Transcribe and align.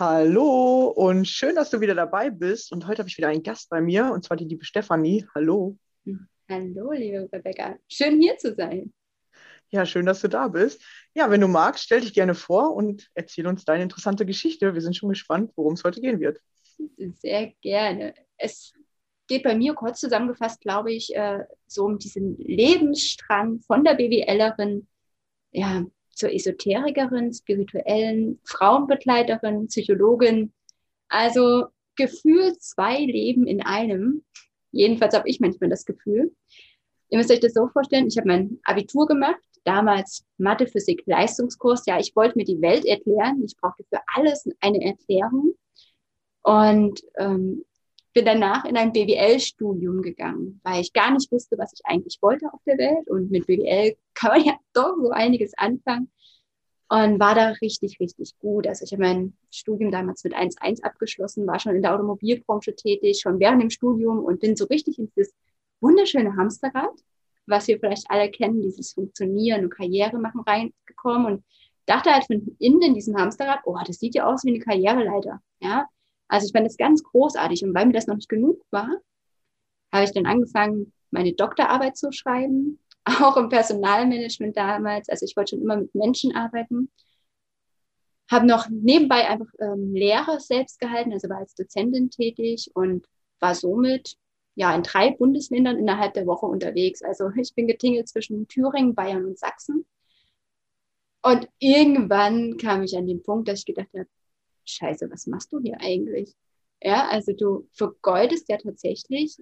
Hallo 0.00 0.92
und 0.94 1.26
schön, 1.26 1.56
dass 1.56 1.70
du 1.70 1.80
wieder 1.80 1.96
dabei 1.96 2.30
bist. 2.30 2.70
Und 2.70 2.86
heute 2.86 3.00
habe 3.00 3.08
ich 3.08 3.18
wieder 3.18 3.26
einen 3.26 3.42
Gast 3.42 3.68
bei 3.68 3.80
mir, 3.80 4.12
und 4.12 4.24
zwar 4.24 4.36
die 4.36 4.44
liebe 4.44 4.64
Stefanie. 4.64 5.26
Hallo. 5.34 5.76
Hallo, 6.48 6.92
liebe 6.92 7.28
Rebecca. 7.32 7.76
Schön 7.88 8.20
hier 8.20 8.38
zu 8.38 8.54
sein. 8.54 8.92
Ja, 9.70 9.84
schön, 9.84 10.06
dass 10.06 10.20
du 10.20 10.28
da 10.28 10.46
bist. 10.46 10.80
Ja, 11.14 11.32
wenn 11.32 11.40
du 11.40 11.48
magst, 11.48 11.82
stell 11.82 12.00
dich 12.00 12.14
gerne 12.14 12.36
vor 12.36 12.76
und 12.76 13.10
erzähl 13.14 13.48
uns 13.48 13.64
deine 13.64 13.82
interessante 13.82 14.24
Geschichte. 14.24 14.72
Wir 14.72 14.82
sind 14.82 14.94
schon 14.94 15.08
gespannt, 15.08 15.50
worum 15.56 15.72
es 15.72 15.82
heute 15.82 16.00
gehen 16.00 16.20
wird. 16.20 16.40
Sehr 17.14 17.52
gerne. 17.60 18.14
Es 18.36 18.72
geht 19.26 19.42
bei 19.42 19.56
mir 19.56 19.74
kurz 19.74 19.98
zusammengefasst, 19.98 20.60
glaube 20.60 20.92
ich, 20.92 21.12
äh, 21.16 21.40
so 21.66 21.86
um 21.86 21.98
diesen 21.98 22.38
Lebensstrang 22.38 23.62
von 23.62 23.82
der 23.82 23.94
BWLerin 23.94 24.86
ja, 25.50 25.84
zur 26.18 26.32
Esoterikerin, 26.32 27.32
spirituellen 27.32 28.40
Frauenbegleiterin, 28.44 29.68
Psychologin. 29.68 30.52
Also 31.08 31.66
gefühlt 31.96 32.60
zwei 32.60 32.98
Leben 32.98 33.46
in 33.46 33.62
einem. 33.62 34.24
Jedenfalls 34.72 35.14
habe 35.14 35.28
ich 35.28 35.40
manchmal 35.40 35.70
das 35.70 35.84
Gefühl. 35.84 36.34
Ihr 37.10 37.18
müsst 37.18 37.30
euch 37.30 37.40
das 37.40 37.54
so 37.54 37.68
vorstellen, 37.68 38.08
ich 38.08 38.18
habe 38.18 38.28
mein 38.28 38.58
Abitur 38.64 39.06
gemacht, 39.06 39.40
damals 39.64 40.26
Mathe, 40.36 40.66
Physik, 40.66 41.02
Leistungskurs. 41.06 41.86
Ja, 41.86 41.98
ich 41.98 42.14
wollte 42.14 42.36
mir 42.36 42.44
die 42.44 42.60
Welt 42.60 42.84
erklären. 42.84 43.42
Ich 43.44 43.56
brauchte 43.56 43.84
für 43.88 44.00
alles 44.14 44.46
eine 44.60 44.84
Erklärung. 44.84 45.54
Und 46.42 47.02
ähm, 47.16 47.64
bin 48.12 48.24
danach 48.24 48.64
in 48.64 48.76
ein 48.76 48.92
BWL-Studium 48.92 50.02
gegangen, 50.02 50.60
weil 50.64 50.80
ich 50.80 50.92
gar 50.92 51.12
nicht 51.12 51.30
wusste, 51.30 51.58
was 51.58 51.72
ich 51.72 51.80
eigentlich 51.84 52.18
wollte 52.20 52.46
auf 52.52 52.60
der 52.66 52.78
Welt. 52.78 53.08
Und 53.08 53.30
mit 53.30 53.46
BWL 53.46 53.96
kann 54.14 54.32
man 54.32 54.44
ja 54.44 54.54
doch 54.72 54.96
so 55.00 55.10
einiges 55.10 55.52
anfangen. 55.56 56.10
Und 56.90 57.20
war 57.20 57.34
da 57.34 57.48
richtig, 57.60 58.00
richtig 58.00 58.38
gut. 58.38 58.66
Also 58.66 58.84
ich 58.84 58.92
habe 58.92 59.02
mein 59.02 59.36
Studium 59.50 59.90
damals 59.90 60.24
mit 60.24 60.34
1.1 60.34 60.82
abgeschlossen, 60.82 61.46
war 61.46 61.58
schon 61.58 61.76
in 61.76 61.82
der 61.82 61.94
Automobilbranche 61.94 62.74
tätig, 62.74 63.20
schon 63.20 63.38
während 63.40 63.60
dem 63.60 63.68
Studium 63.68 64.20
und 64.24 64.40
bin 64.40 64.56
so 64.56 64.64
richtig 64.64 64.98
in 64.98 65.10
dieses 65.14 65.34
wunderschöne 65.80 66.34
Hamsterrad, 66.34 66.94
was 67.46 67.68
wir 67.68 67.78
vielleicht 67.78 68.10
alle 68.10 68.30
kennen, 68.30 68.62
dieses 68.62 68.94
Funktionieren 68.94 69.64
und 69.64 69.70
Karriere 69.70 70.18
machen 70.18 70.40
reingekommen 70.40 71.26
und 71.26 71.44
dachte 71.84 72.10
halt 72.10 72.24
von 72.24 72.56
innen 72.58 72.80
in 72.80 72.94
diesem 72.94 73.16
Hamsterrad, 73.18 73.60
oh, 73.64 73.76
das 73.86 73.98
sieht 73.98 74.14
ja 74.14 74.26
aus 74.26 74.44
wie 74.44 74.54
eine 74.54 74.60
Karriereleiter. 74.60 75.42
Ja, 75.60 75.86
also 76.28 76.46
ich 76.46 76.52
fand 76.52 76.66
das 76.66 76.76
ganz 76.76 77.02
großartig. 77.02 77.64
Und 77.64 77.74
weil 77.74 77.86
mir 77.86 77.92
das 77.92 78.06
noch 78.06 78.16
nicht 78.16 78.28
genug 78.28 78.62
war, 78.70 78.88
habe 79.92 80.04
ich 80.04 80.12
dann 80.12 80.26
angefangen, 80.26 80.92
meine 81.10 81.32
Doktorarbeit 81.32 81.96
zu 81.96 82.12
schreiben, 82.12 82.78
auch 83.04 83.36
im 83.36 83.48
Personalmanagement 83.48 84.56
damals. 84.56 85.08
Also 85.08 85.24
ich 85.24 85.36
wollte 85.36 85.56
schon 85.56 85.62
immer 85.62 85.76
mit 85.76 85.94
Menschen 85.94 86.36
arbeiten. 86.36 86.90
Habe 88.30 88.46
noch 88.46 88.68
nebenbei 88.68 89.26
einfach 89.26 89.48
ähm, 89.58 89.94
Lehre 89.94 90.38
selbst 90.38 90.78
gehalten, 90.80 91.14
also 91.14 91.30
war 91.30 91.38
als 91.38 91.54
Dozentin 91.54 92.10
tätig 92.10 92.70
und 92.74 93.06
war 93.40 93.54
somit 93.54 94.16
ja 94.54 94.74
in 94.74 94.82
drei 94.82 95.12
Bundesländern 95.12 95.78
innerhalb 95.78 96.12
der 96.12 96.26
Woche 96.26 96.44
unterwegs. 96.44 97.02
Also 97.02 97.30
ich 97.36 97.54
bin 97.54 97.66
getingelt 97.66 98.08
zwischen 98.08 98.46
Thüringen, 98.48 98.94
Bayern 98.94 99.24
und 99.24 99.38
Sachsen. 99.38 99.86
Und 101.22 101.48
irgendwann 101.58 102.58
kam 102.58 102.82
ich 102.82 102.96
an 102.96 103.06
den 103.06 103.22
Punkt, 103.22 103.48
dass 103.48 103.60
ich 103.60 103.66
gedacht 103.66 103.88
habe, 103.94 104.06
Scheiße, 104.68 105.10
was 105.10 105.26
machst 105.26 105.52
du 105.52 105.60
hier 105.60 105.80
eigentlich? 105.80 106.34
Ja, 106.82 107.08
also 107.08 107.32
du 107.32 107.68
vergeudest 107.72 108.48
ja 108.48 108.58
tatsächlich 108.58 109.36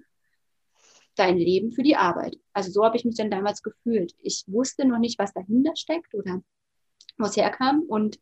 dein 1.15 1.37
Leben 1.37 1.71
für 1.71 1.83
die 1.83 1.95
Arbeit. 1.95 2.37
Also 2.53 2.71
so 2.71 2.85
habe 2.85 2.95
ich 2.95 3.05
mich 3.05 3.15
dann 3.15 3.31
damals 3.31 3.61
gefühlt. 3.61 4.13
Ich 4.19 4.43
wusste 4.47 4.87
noch 4.87 4.99
nicht, 4.99 5.19
was 5.19 5.33
dahinter 5.33 5.75
steckt 5.75 6.13
oder 6.13 6.41
wo 7.17 7.25
es 7.25 7.35
herkam. 7.35 7.83
Und 7.87 8.19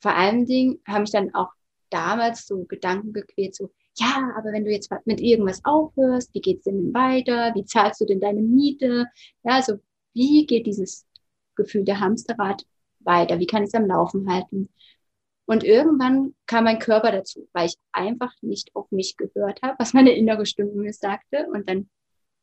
vor 0.00 0.14
allen 0.14 0.46
Dingen 0.46 0.80
haben 0.86 1.02
mich 1.02 1.10
dann 1.10 1.34
auch 1.34 1.52
damals 1.90 2.46
so 2.46 2.64
Gedanken 2.64 3.12
gequält, 3.12 3.54
so, 3.54 3.70
ja, 3.98 4.32
aber 4.36 4.52
wenn 4.52 4.64
du 4.64 4.70
jetzt 4.70 4.90
mit 5.04 5.20
irgendwas 5.20 5.64
aufhörst, 5.64 6.32
wie 6.32 6.40
geht 6.40 6.58
es 6.58 6.64
denn 6.64 6.94
weiter? 6.94 7.52
Wie 7.54 7.64
zahlst 7.64 8.00
du 8.00 8.06
denn 8.06 8.20
deine 8.20 8.40
Miete? 8.40 9.06
Ja, 9.42 9.56
also 9.56 9.74
wie 10.14 10.46
geht 10.46 10.66
dieses 10.66 11.06
Gefühl 11.56 11.84
der 11.84 12.00
Hamsterrad 12.00 12.64
weiter? 13.00 13.38
Wie 13.40 13.46
kann 13.46 13.62
ich 13.62 13.68
es 13.68 13.74
am 13.74 13.86
Laufen 13.86 14.30
halten? 14.32 14.70
Und 15.50 15.64
irgendwann 15.64 16.36
kam 16.46 16.62
mein 16.62 16.78
Körper 16.78 17.10
dazu, 17.10 17.48
weil 17.52 17.66
ich 17.66 17.76
einfach 17.90 18.32
nicht 18.40 18.70
auf 18.76 18.88
mich 18.92 19.16
gehört 19.16 19.60
habe, 19.62 19.74
was 19.80 19.94
meine 19.94 20.12
innere 20.12 20.46
Stimme 20.46 20.70
mir 20.74 20.92
sagte. 20.92 21.48
Und 21.52 21.68
dann 21.68 21.90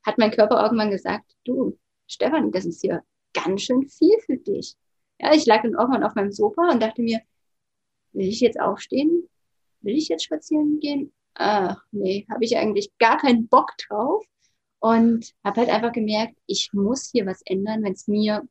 hat 0.06 0.18
mein 0.18 0.31
Körper 0.31 0.62
irgendwann 0.62 0.92
gesagt, 0.92 1.24
du, 1.45 1.80
Stefan, 2.06 2.51
das 2.51 2.65
ist 2.65 2.81
hier 2.81 3.04
ganz 3.33 3.62
schön 3.62 3.88
viel 3.88 4.19
für 4.25 4.36
dich. 4.36 4.75
Ja, 5.21 5.33
ich 5.33 5.45
lag 5.45 5.62
dann 5.62 5.75
irgendwann 5.75 6.04
auf 6.04 6.15
meinem 6.15 6.33
Sofa 6.33 6.69
und 6.69 6.81
dachte 6.81 7.01
mir, 7.01 7.21
will 8.12 8.27
ich 8.27 8.42
jetzt 8.42 8.59
aufstehen? 8.59 9.30
Will 9.80 9.95
ich 9.95 10.10
jetzt 10.10 10.25
spazieren 10.25 10.81
gehen? 10.81 11.13
Ach, 11.36 11.81
nee, 11.92 12.27
habe 12.30 12.44
ich 12.44 12.57
eigentlich 12.57 12.92
gar 12.98 13.19
keinen 13.19 13.48
Bock 13.48 13.71
drauf. 13.88 14.25
Und 14.80 15.33
habe 15.45 15.62
halt 15.62 15.69
einfach 15.69 15.94
gemerkt, 15.94 16.36
ich 16.45 16.71
muss 16.74 17.10
hier 17.10 17.25
was 17.25 17.42
ändern, 17.45 17.83
wenn 17.83 17.94
es 17.94 18.10
mir 18.10 18.45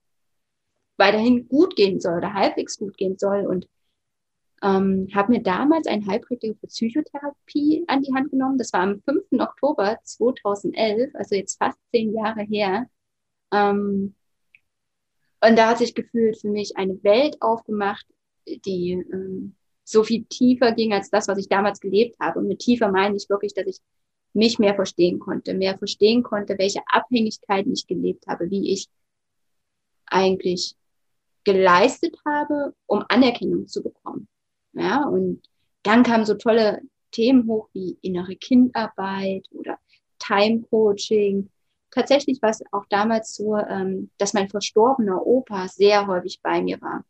weiterhin 0.97 1.47
gut 1.47 1.77
gehen 1.77 2.01
soll 2.01 2.17
oder 2.17 2.33
halbwegs 2.33 2.79
gut 2.79 2.97
gehen 2.97 3.19
soll. 3.19 3.45
Und 3.45 3.69
ähm, 4.67 5.09
habe 5.15 5.33
mir 5.33 5.43
damals 5.43 5.87
ein 5.87 6.07
Heilpraktiker 6.07 6.59
für 6.59 6.67
Psychotherapie 6.67 7.85
an 7.87 8.03
die 8.03 8.13
Hand 8.13 8.31
genommen. 8.31 8.59
Das 8.59 8.73
war 8.73 8.81
am 8.81 9.01
5. 9.01 9.41
Oktober 9.41 9.99
2011, 10.03 11.15
also 11.15 11.37
jetzt 11.37 11.57
fast 11.57 11.79
zehn 11.93 12.13
Jahre 12.13 12.43
her. 12.43 12.87
Ähm, 13.53 14.17
und 15.41 15.57
da 15.57 15.71
hat 15.71 15.79
sich 15.79 15.95
gefühlt 15.95 16.41
für 16.41 16.49
mich 16.49 16.77
eine 16.77 17.03
Welt 17.05 17.37
aufgemacht, 17.41 18.07
die 18.47 18.93
ähm, 18.93 19.55
so 19.85 20.03
viel 20.03 20.25
tiefer 20.25 20.73
ging 20.73 20.93
als 20.93 21.11
das, 21.11 21.29
was 21.29 21.39
ich 21.39 21.49
damals 21.49 21.79
gelebt 21.79 22.17
habe. 22.19 22.41
Und 22.41 22.49
mit 22.49 22.59
tiefer 22.59 22.91
meine 22.91 23.15
ich 23.15 23.31
wirklich, 23.31 23.55
dass 23.55 23.67
ich 23.67 23.79
mich 24.33 24.59
mehr 24.59 24.75
verstehen 24.75 25.21
konnte, 25.21 25.55
mehr 25.55 25.79
verstehen 25.79 26.25
konnte, 26.25 26.59
welche 26.59 26.81
Abhängigkeiten 26.87 27.73
ich 27.73 27.87
gelebt 27.87 28.27
habe, 28.27 28.51
wie 28.51 28.73
ich 28.73 28.89
eigentlich 30.07 30.75
geleistet 31.45 32.17
habe, 32.27 32.75
um 32.87 33.05
Anerkennung 33.09 33.69
zu 33.69 33.83
bekommen. 33.83 34.29
Ja, 34.77 35.05
und 35.05 35.43
dann 35.83 36.03
kamen 36.03 36.27
so 36.27 36.35
tolle 36.35 36.83
Themen 37.11 37.47
hoch 37.49 37.69
wie 37.73 37.99
innere 38.03 38.37
Kindarbeit 38.37 39.47
oder 39.53 39.79
Time 40.19 40.63
Coaching. 40.69 41.51
Tatsächlich 41.91 42.43
war 42.43 42.51
es 42.51 42.63
auch 42.73 42.85
damals 42.91 43.35
so, 43.35 43.57
ähm, 43.57 44.11
dass 44.19 44.35
mein 44.35 44.49
verstorbener 44.49 45.25
Opa 45.27 45.69
sehr 45.69 46.07
häufig 46.07 46.41
bei 46.43 46.61
mir 46.61 46.81
war. 46.83 47.05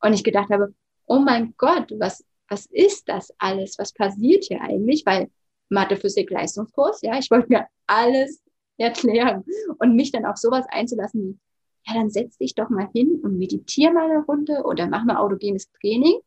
Und 0.00 0.12
ich 0.12 0.22
gedacht 0.22 0.50
habe, 0.50 0.74
oh 1.06 1.18
mein 1.18 1.54
Gott, 1.56 1.92
was, 1.98 2.24
was 2.48 2.66
ist 2.66 3.08
das 3.08 3.32
alles? 3.38 3.78
Was 3.78 3.92
passiert 3.92 4.44
hier 4.44 4.60
eigentlich? 4.60 5.04
Weil 5.04 5.30
Mathe, 5.70 5.96
Physik, 5.96 6.30
Leistungskurs, 6.30 7.02
ja, 7.02 7.18
ich 7.18 7.30
wollte 7.30 7.48
mir 7.48 7.66
alles 7.86 8.42
erklären 8.76 9.44
und 9.78 9.96
mich 9.96 10.12
dann 10.12 10.24
auf 10.24 10.36
sowas 10.36 10.66
einzulassen 10.70 11.22
wie, 11.22 11.38
ja, 11.86 11.94
dann 11.94 12.10
setz 12.10 12.38
dich 12.38 12.54
doch 12.54 12.68
mal 12.68 12.88
hin 12.92 13.20
und 13.24 13.38
meditiere 13.38 13.92
mal 13.92 14.10
eine 14.10 14.24
Runde 14.24 14.62
oder 14.64 14.86
mach 14.86 15.04
mal 15.04 15.16
autogenes 15.16 15.70
Training 15.80 16.20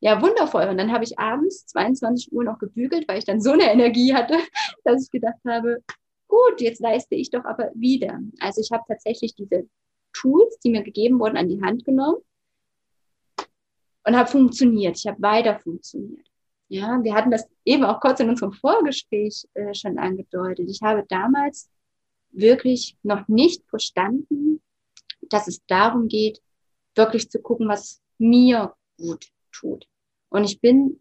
ja, 0.00 0.20
wundervoll. 0.20 0.64
Und 0.68 0.78
dann 0.78 0.92
habe 0.92 1.04
ich 1.04 1.18
abends 1.18 1.66
22 1.66 2.32
Uhr 2.32 2.44
noch 2.44 2.58
gebügelt, 2.58 3.06
weil 3.06 3.18
ich 3.18 3.24
dann 3.24 3.40
so 3.40 3.52
eine 3.52 3.70
Energie 3.70 4.14
hatte, 4.14 4.36
dass 4.84 5.04
ich 5.04 5.10
gedacht 5.10 5.38
habe, 5.46 5.82
gut, 6.26 6.60
jetzt 6.60 6.80
leiste 6.80 7.14
ich 7.14 7.30
doch 7.30 7.44
aber 7.44 7.70
wieder. 7.74 8.18
Also 8.40 8.60
ich 8.60 8.70
habe 8.72 8.84
tatsächlich 8.88 9.34
diese 9.34 9.68
Tools, 10.12 10.58
die 10.60 10.70
mir 10.70 10.82
gegeben 10.82 11.18
wurden, 11.20 11.36
an 11.36 11.48
die 11.48 11.62
Hand 11.62 11.84
genommen 11.84 12.22
und 14.04 14.16
habe 14.16 14.30
funktioniert. 14.30 14.96
Ich 14.96 15.06
habe 15.06 15.20
weiter 15.20 15.58
funktioniert. 15.58 16.26
Ja, 16.68 17.02
wir 17.02 17.14
hatten 17.14 17.30
das 17.30 17.48
eben 17.64 17.84
auch 17.84 18.00
kurz 18.00 18.20
in 18.20 18.28
unserem 18.28 18.52
Vorgespräch 18.52 19.46
äh, 19.54 19.74
schon 19.74 19.98
angedeutet. 19.98 20.70
Ich 20.70 20.80
habe 20.82 21.04
damals 21.08 21.68
wirklich 22.30 22.96
noch 23.02 23.26
nicht 23.28 23.68
verstanden, 23.68 24.62
dass 25.22 25.48
es 25.48 25.64
darum 25.66 26.08
geht, 26.08 26.40
wirklich 26.94 27.28
zu 27.28 27.40
gucken, 27.40 27.68
was 27.68 28.00
mir 28.18 28.74
gut 28.96 29.26
tut. 29.50 29.89
Und 30.30 30.44
ich 30.44 30.60
bin 30.60 31.00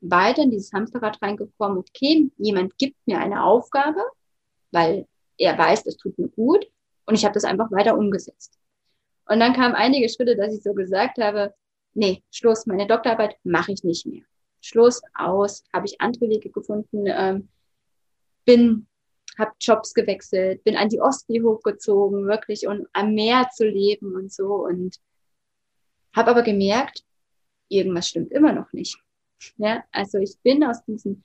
weiter 0.00 0.42
in 0.42 0.50
dieses 0.50 0.72
Hamsterrad 0.72 1.20
reingekommen, 1.20 1.78
okay, 1.78 2.30
jemand 2.38 2.78
gibt 2.78 2.96
mir 3.06 3.18
eine 3.18 3.44
Aufgabe, 3.44 4.00
weil 4.70 5.06
er 5.36 5.58
weiß, 5.58 5.84
das 5.84 5.96
tut 5.96 6.18
mir 6.18 6.28
gut. 6.28 6.66
Und 7.06 7.14
ich 7.14 7.24
habe 7.24 7.34
das 7.34 7.44
einfach 7.44 7.70
weiter 7.70 7.96
umgesetzt. 7.96 8.58
Und 9.26 9.40
dann 9.40 9.54
kamen 9.54 9.74
einige 9.74 10.08
Schritte, 10.08 10.36
dass 10.36 10.54
ich 10.54 10.62
so 10.62 10.74
gesagt 10.74 11.18
habe, 11.18 11.54
nee, 11.94 12.22
Schluss, 12.30 12.66
meine 12.66 12.86
Doktorarbeit 12.86 13.36
mache 13.44 13.72
ich 13.72 13.84
nicht 13.84 14.06
mehr. 14.06 14.22
Schluss, 14.60 15.00
aus, 15.14 15.64
habe 15.72 15.86
ich 15.86 16.00
andere 16.00 16.28
Wege 16.28 16.50
gefunden, 16.50 17.04
ähm, 17.06 17.48
bin, 18.44 18.86
habe 19.38 19.52
Jobs 19.60 19.94
gewechselt, 19.94 20.64
bin 20.64 20.76
an 20.76 20.88
die 20.88 21.00
Ostsee 21.00 21.42
hochgezogen, 21.42 22.26
wirklich, 22.26 22.66
um 22.66 22.86
am 22.92 23.14
Meer 23.14 23.48
zu 23.54 23.66
leben 23.66 24.14
und 24.14 24.32
so. 24.32 24.66
Und 24.66 24.96
habe 26.14 26.30
aber 26.30 26.42
gemerkt, 26.42 27.04
irgendwas 27.68 28.08
stimmt 28.08 28.32
immer 28.32 28.52
noch 28.52 28.72
nicht. 28.72 28.98
Ja, 29.56 29.84
also 29.92 30.18
ich 30.18 30.36
bin 30.42 30.64
aus 30.64 30.84
diesem 30.84 31.22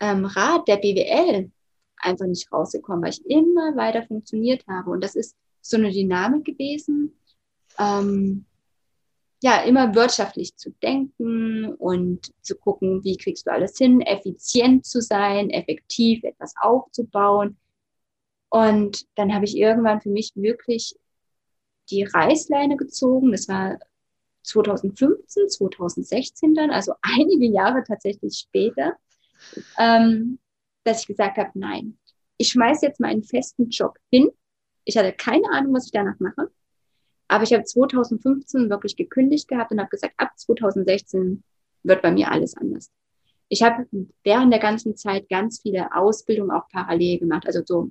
ähm, 0.00 0.24
Rad 0.24 0.66
der 0.68 0.76
BWL 0.76 1.50
einfach 1.98 2.26
nicht 2.26 2.52
rausgekommen, 2.52 3.02
weil 3.02 3.12
ich 3.12 3.24
immer 3.26 3.76
weiter 3.76 4.06
funktioniert 4.06 4.66
habe. 4.66 4.90
Und 4.90 5.02
das 5.02 5.14
ist 5.14 5.36
so 5.60 5.76
eine 5.76 5.90
Dynamik 5.90 6.44
gewesen, 6.44 7.12
ähm, 7.78 8.46
ja, 9.42 9.62
immer 9.62 9.94
wirtschaftlich 9.94 10.56
zu 10.56 10.70
denken 10.82 11.74
und 11.74 12.32
zu 12.40 12.56
gucken, 12.56 13.04
wie 13.04 13.16
kriegst 13.16 13.46
du 13.46 13.52
alles 13.52 13.76
hin, 13.76 14.00
effizient 14.00 14.86
zu 14.86 15.02
sein, 15.02 15.50
effektiv 15.50 16.24
etwas 16.24 16.54
aufzubauen. 16.60 17.58
Und 18.48 19.06
dann 19.16 19.34
habe 19.34 19.44
ich 19.44 19.56
irgendwann 19.56 20.00
für 20.00 20.08
mich 20.08 20.32
wirklich 20.34 20.96
die 21.90 22.04
Reißleine 22.04 22.76
gezogen. 22.76 23.32
Das 23.32 23.48
war 23.48 23.78
2015, 24.44 25.48
2016 25.48 26.54
dann, 26.54 26.70
also 26.70 26.94
einige 27.02 27.46
Jahre 27.46 27.82
tatsächlich 27.86 28.36
später, 28.36 28.94
ähm, 29.78 30.38
dass 30.84 31.00
ich 31.00 31.06
gesagt 31.06 31.38
habe, 31.38 31.50
nein, 31.54 31.98
ich 32.36 32.48
schmeiße 32.48 32.86
jetzt 32.86 33.00
meinen 33.00 33.22
festen 33.22 33.68
Job 33.70 33.96
hin. 34.10 34.30
Ich 34.84 34.96
hatte 34.96 35.12
keine 35.12 35.48
Ahnung, 35.50 35.74
was 35.74 35.86
ich 35.86 35.92
danach 35.92 36.18
mache. 36.18 36.50
Aber 37.28 37.44
ich 37.44 37.52
habe 37.52 37.64
2015 37.64 38.68
wirklich 38.68 38.96
gekündigt 38.96 39.48
gehabt 39.48 39.72
und 39.72 39.80
habe 39.80 39.88
gesagt, 39.88 40.14
ab 40.18 40.30
2016 40.36 41.42
wird 41.82 42.02
bei 42.02 42.10
mir 42.10 42.30
alles 42.30 42.56
anders. 42.56 42.90
Ich 43.48 43.62
habe 43.62 43.86
während 44.24 44.52
der 44.52 44.60
ganzen 44.60 44.96
Zeit 44.96 45.28
ganz 45.28 45.60
viele 45.62 45.94
Ausbildungen 45.94 46.50
auch 46.50 46.68
parallel 46.70 47.18
gemacht, 47.20 47.46
also 47.46 47.62
so 47.64 47.90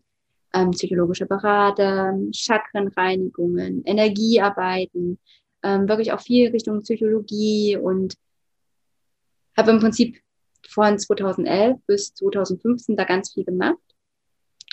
ähm, 0.54 0.72
psychologische 0.72 1.26
Berater, 1.26 2.18
Chakrenreinigungen, 2.32 3.84
Energiearbeiten, 3.86 5.20
ähm, 5.64 5.88
wirklich 5.88 6.12
auch 6.12 6.22
viel 6.22 6.50
Richtung 6.52 6.82
Psychologie 6.82 7.78
und 7.78 8.16
habe 9.56 9.72
im 9.72 9.80
Prinzip 9.80 10.20
von 10.68 10.98
2011 10.98 11.80
bis 11.86 12.14
2015 12.14 12.96
da 12.96 13.04
ganz 13.04 13.32
viel 13.34 13.44
gemacht 13.44 13.78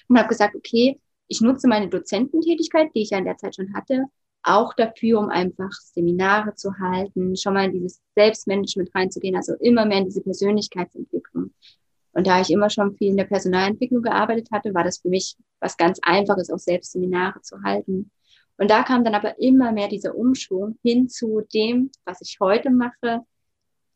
und 0.08 0.18
habe 0.18 0.28
gesagt, 0.28 0.54
okay, 0.54 1.00
ich 1.28 1.40
nutze 1.40 1.68
meine 1.68 1.88
Dozententätigkeit, 1.88 2.90
die 2.94 3.02
ich 3.02 3.10
ja 3.10 3.18
in 3.18 3.24
der 3.24 3.36
Zeit 3.36 3.54
schon 3.54 3.72
hatte, 3.74 4.04
auch 4.42 4.74
dafür, 4.74 5.18
um 5.18 5.28
einfach 5.28 5.70
Seminare 5.72 6.54
zu 6.54 6.78
halten, 6.78 7.36
schon 7.36 7.54
mal 7.54 7.66
in 7.66 7.72
dieses 7.72 8.00
Selbstmanagement 8.16 8.90
reinzugehen, 8.94 9.36
also 9.36 9.54
immer 9.60 9.84
mehr 9.84 9.98
in 9.98 10.06
diese 10.06 10.22
Persönlichkeitsentwicklung. 10.22 11.52
Und 12.12 12.26
da 12.26 12.40
ich 12.40 12.50
immer 12.50 12.70
schon 12.70 12.96
viel 12.96 13.10
in 13.10 13.16
der 13.16 13.24
Personalentwicklung 13.24 14.02
gearbeitet 14.02 14.48
hatte, 14.50 14.74
war 14.74 14.82
das 14.82 14.98
für 14.98 15.08
mich 15.08 15.36
was 15.60 15.76
ganz 15.76 16.00
Einfaches, 16.02 16.50
auch 16.50 16.58
selbst 16.58 16.92
Seminare 16.92 17.40
zu 17.42 17.62
halten. 17.62 18.10
Und 18.60 18.70
da 18.70 18.82
kam 18.82 19.04
dann 19.04 19.14
aber 19.14 19.38
immer 19.38 19.72
mehr 19.72 19.88
dieser 19.88 20.14
Umschwung 20.14 20.78
hin 20.82 21.08
zu 21.08 21.40
dem, 21.54 21.90
was 22.04 22.20
ich 22.20 22.36
heute 22.40 22.68
mache, 22.68 23.22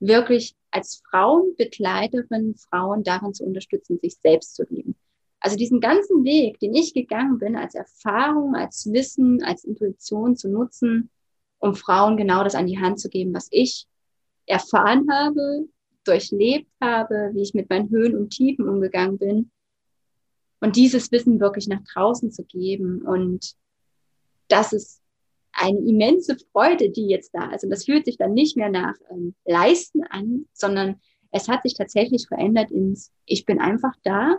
wirklich 0.01 0.57
als 0.71 1.03
Frauenbegleiterin 1.11 2.55
Frauen 2.55 3.05
darin 3.05 3.35
zu 3.35 3.45
unterstützen, 3.45 3.99
sich 4.01 4.17
selbst 4.23 4.55
zu 4.55 4.65
lieben. 4.71 4.97
Also 5.39 5.59
diesen 5.59 5.81
ganzen 5.81 6.25
Weg, 6.25 6.59
den 6.61 6.75
ich 6.75 6.95
gegangen 6.95 7.39
bin, 7.39 7.57
als 7.57 7.75
Erfahrung, 7.75 8.55
als 8.55 8.91
Wissen, 8.91 9.43
als 9.43 9.65
Intuition 9.65 10.35
zu 10.35 10.49
nutzen, 10.49 11.11
um 11.59 11.75
Frauen 11.75 12.17
genau 12.17 12.43
das 12.43 12.55
an 12.55 12.67
die 12.67 12.81
Hand 12.81 12.99
zu 12.99 13.11
geben, 13.11 13.35
was 13.35 13.49
ich 13.51 13.87
erfahren 14.47 15.07
habe, 15.13 15.69
durchlebt 16.05 16.71
habe, 16.81 17.33
wie 17.35 17.43
ich 17.43 17.53
mit 17.53 17.69
meinen 17.69 17.91
Höhen 17.91 18.17
und 18.17 18.31
Tiefen 18.31 18.67
umgegangen 18.67 19.19
bin. 19.19 19.51
Und 20.61 20.77
dieses 20.77 21.13
Wissen 21.13 21.39
wirklich 21.39 21.69
nach 21.69 21.83
draußen 21.93 22.33
zu 22.33 22.45
geben 22.45 23.03
und 23.03 23.59
das 24.49 24.73
ist 24.73 25.03
eine 25.53 25.79
immense 25.79 26.37
Freude, 26.53 26.91
die 26.91 27.07
jetzt 27.07 27.35
da 27.35 27.53
ist. 27.53 27.65
Und 27.65 27.71
das 27.71 27.85
fühlt 27.85 28.05
sich 28.05 28.17
dann 28.17 28.35
nicht 28.35 28.57
mehr 28.57 28.71
nach 28.71 28.95
ähm, 29.11 29.35
Leisten 29.45 30.03
an, 30.05 30.47
sondern 30.53 31.01
es 31.31 31.49
hat 31.49 31.63
sich 31.63 31.75
tatsächlich 31.75 32.27
verändert 32.29 32.71
ins, 32.71 33.13
ich 33.25 33.45
bin 33.45 33.61
einfach 33.61 33.95
da 34.03 34.37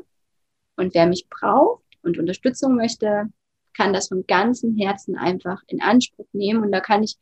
und 0.76 0.94
wer 0.94 1.08
mich 1.08 1.28
braucht 1.30 1.84
und 2.04 2.18
Unterstützung 2.18 2.76
möchte, 2.76 3.30
kann 3.74 3.94
das 3.94 4.08
von 4.08 4.26
ganzem 4.28 4.76
Herzen 4.76 5.18
einfach 5.18 5.62
in 5.68 5.82
Anspruch 5.82 6.28
nehmen. 6.34 6.64
Und 6.64 6.72
da 6.72 6.80
kann 6.80 7.04
ich 7.04 7.18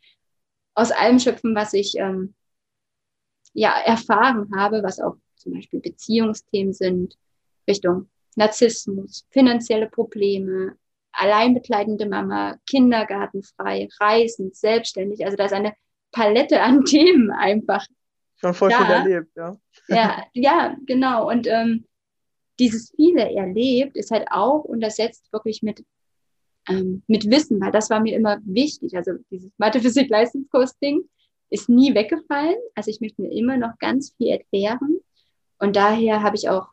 aus 0.75 0.92
allem 0.92 1.20
schöpfen, 1.20 1.56
was 1.56 1.74
ich 1.74 1.96
ähm, 1.98 2.36
ja 3.54 3.72
erfahren 3.80 4.52
habe, 4.56 4.84
was 4.84 5.00
auch 5.00 5.16
zum 5.36 5.54
Beispiel 5.54 5.80
Beziehungsthemen 5.80 6.74
sind, 6.74 7.18
Richtung 7.68 8.10
Narzissmus, 8.36 9.25
finanzielle 9.30 9.88
Probleme, 9.90 10.75
alleinbegleitende 11.13 12.08
Mama, 12.08 12.58
kindergartenfrei, 12.67 13.88
reisend, 14.00 14.55
selbstständig. 14.55 15.25
Also 15.25 15.38
da 15.38 15.46
ist 15.46 15.53
eine 15.53 15.74
Palette 16.12 16.62
an 16.62 16.84
Themen 16.86 17.32
einfach 17.32 17.86
Schon 18.43 18.53
voll 18.53 18.72
viel 18.72 18.91
erlebt, 18.91 19.32
ja. 19.38 19.58
Ja, 19.88 20.24
ja, 20.34 20.75
genau. 20.86 21.29
Und 21.29 21.48
ähm, 21.48 21.86
dieses 22.60 22.91
viele 22.96 23.34
erlebt 23.34 23.96
ist 23.96 24.12
halt 24.12 24.27
auch 24.32 24.65
untersetzt 24.65 25.32
wirklich 25.32 25.63
mit, 25.63 25.86
ähm, 26.67 27.03
mit 27.08 27.29
Wissen, 27.29 27.62
weil 27.62 27.72
das 27.72 27.89
war 27.89 28.01
mir 28.01 28.15
immer 28.15 28.39
wichtig. 28.43 28.98
Also 28.98 29.13
dieses 29.32 29.51
Mathe-Physik-Leistungskurs-Ding 29.58 31.03
ist 31.51 31.70
nie 31.70 31.96
weggefallen. 31.96 32.58
Also 32.75 32.91
ich 32.91 33.00
möchte 33.00 33.22
mir 33.22 33.32
immer 33.32 33.55
noch 33.55 33.77
ganz 33.79 34.13
viel 34.17 34.27
erklären. 34.27 35.00
Und 35.60 35.75
daher 35.77 36.22
habe 36.22 36.36
ich 36.36 36.50
auch 36.50 36.67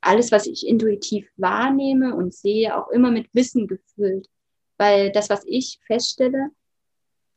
alles, 0.00 0.32
was 0.32 0.46
ich 0.46 0.66
intuitiv 0.66 1.28
wahrnehme 1.36 2.14
und 2.14 2.34
sehe, 2.34 2.76
auch 2.76 2.90
immer 2.90 3.10
mit 3.10 3.32
Wissen 3.34 3.66
gefüllt. 3.66 4.28
Weil 4.76 5.10
das, 5.12 5.30
was 5.30 5.44
ich 5.46 5.80
feststelle, 5.86 6.50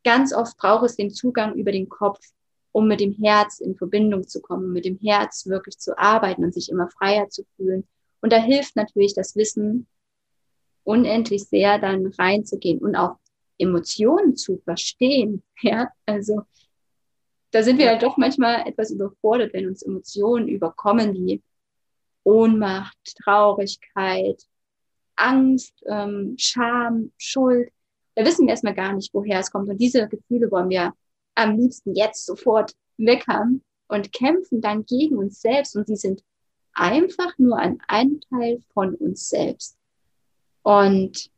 ganz 0.04 0.34
oft 0.34 0.58
braucht 0.58 0.86
es 0.86 0.96
den 0.96 1.12
Zugang 1.12 1.56
über 1.56 1.72
den 1.72 1.88
Kopf 1.88 2.20
um 2.72 2.88
mit 2.88 3.00
dem 3.00 3.14
Herz 3.14 3.60
in 3.60 3.76
Verbindung 3.76 4.28
zu 4.28 4.42
kommen, 4.42 4.72
mit 4.72 4.86
dem 4.86 4.98
Herz 4.98 5.46
wirklich 5.48 5.78
zu 5.78 5.98
arbeiten 5.98 6.44
und 6.44 6.54
sich 6.54 6.70
immer 6.70 6.90
freier 6.90 7.30
zu 7.30 7.44
fühlen. 7.56 7.88
Und 8.22 8.32
da 8.34 8.38
hilft 8.38 8.76
natürlich 8.76 9.14
das 9.14 9.36
Wissen 9.36 9.88
unendlich 10.84 11.46
sehr, 11.46 11.80
dann 11.80 12.08
reinzugehen 12.08 12.80
und 12.80 12.96
auch 12.96 13.18
Emotionen 13.58 14.36
zu 14.36 14.58
verstehen. 14.58 15.44
Ja, 15.62 15.90
also 16.06 16.44
da 17.52 17.64
sind 17.64 17.80
wir 17.80 17.86
ja 17.86 17.98
doch 17.98 18.16
manchmal 18.16 18.66
etwas 18.66 18.92
überfordert, 18.92 19.54
wenn 19.54 19.68
uns 19.68 19.82
Emotionen 19.82 20.48
überkommen, 20.48 21.14
wie 21.14 21.42
Ohnmacht, 22.30 22.98
Traurigkeit, 23.24 24.44
Angst, 25.16 25.74
ähm, 25.88 26.36
Scham, 26.38 27.12
Schuld. 27.18 27.72
Da 28.16 28.24
wissen 28.24 28.46
wir 28.46 28.52
erstmal 28.52 28.76
gar 28.76 28.94
nicht, 28.94 29.14
woher 29.14 29.40
es 29.40 29.52
kommt. 29.52 29.70
Und 29.70 29.80
diese 29.80 30.08
Gefühle 30.08 30.52
wollen 30.52 30.70
wir 30.70 30.94
am 31.36 31.58
liebsten 31.58 31.96
jetzt 31.96 32.26
sofort 32.26 32.74
haben 33.28 33.64
und 33.88 34.12
kämpfen 34.12 34.62
dann 34.62 34.86
gegen 34.86 35.18
uns 35.18 35.42
selbst 35.42 35.76
und 35.76 35.88
sie 35.88 35.96
sind 35.96 36.22
einfach 36.74 37.38
nur 37.38 37.58
ein 37.58 37.80
Anteil 37.88 38.62
von 38.74 38.94
uns 38.96 39.30
selbst. 39.30 39.78
Und 40.64 41.32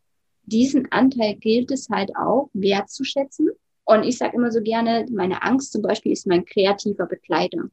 diesen 0.43 0.91
Anteil 0.91 1.35
gilt 1.35 1.71
es 1.71 1.87
halt 1.89 2.15
auch 2.15 2.49
wertzuschätzen. 2.53 3.51
Und 3.85 4.03
ich 4.03 4.17
sage 4.17 4.35
immer 4.35 4.51
so 4.51 4.61
gerne, 4.61 5.05
meine 5.11 5.43
Angst 5.43 5.71
zum 5.71 5.81
Beispiel 5.81 6.11
ist 6.11 6.27
mein 6.27 6.45
kreativer 6.45 7.05
Begleiter. 7.05 7.69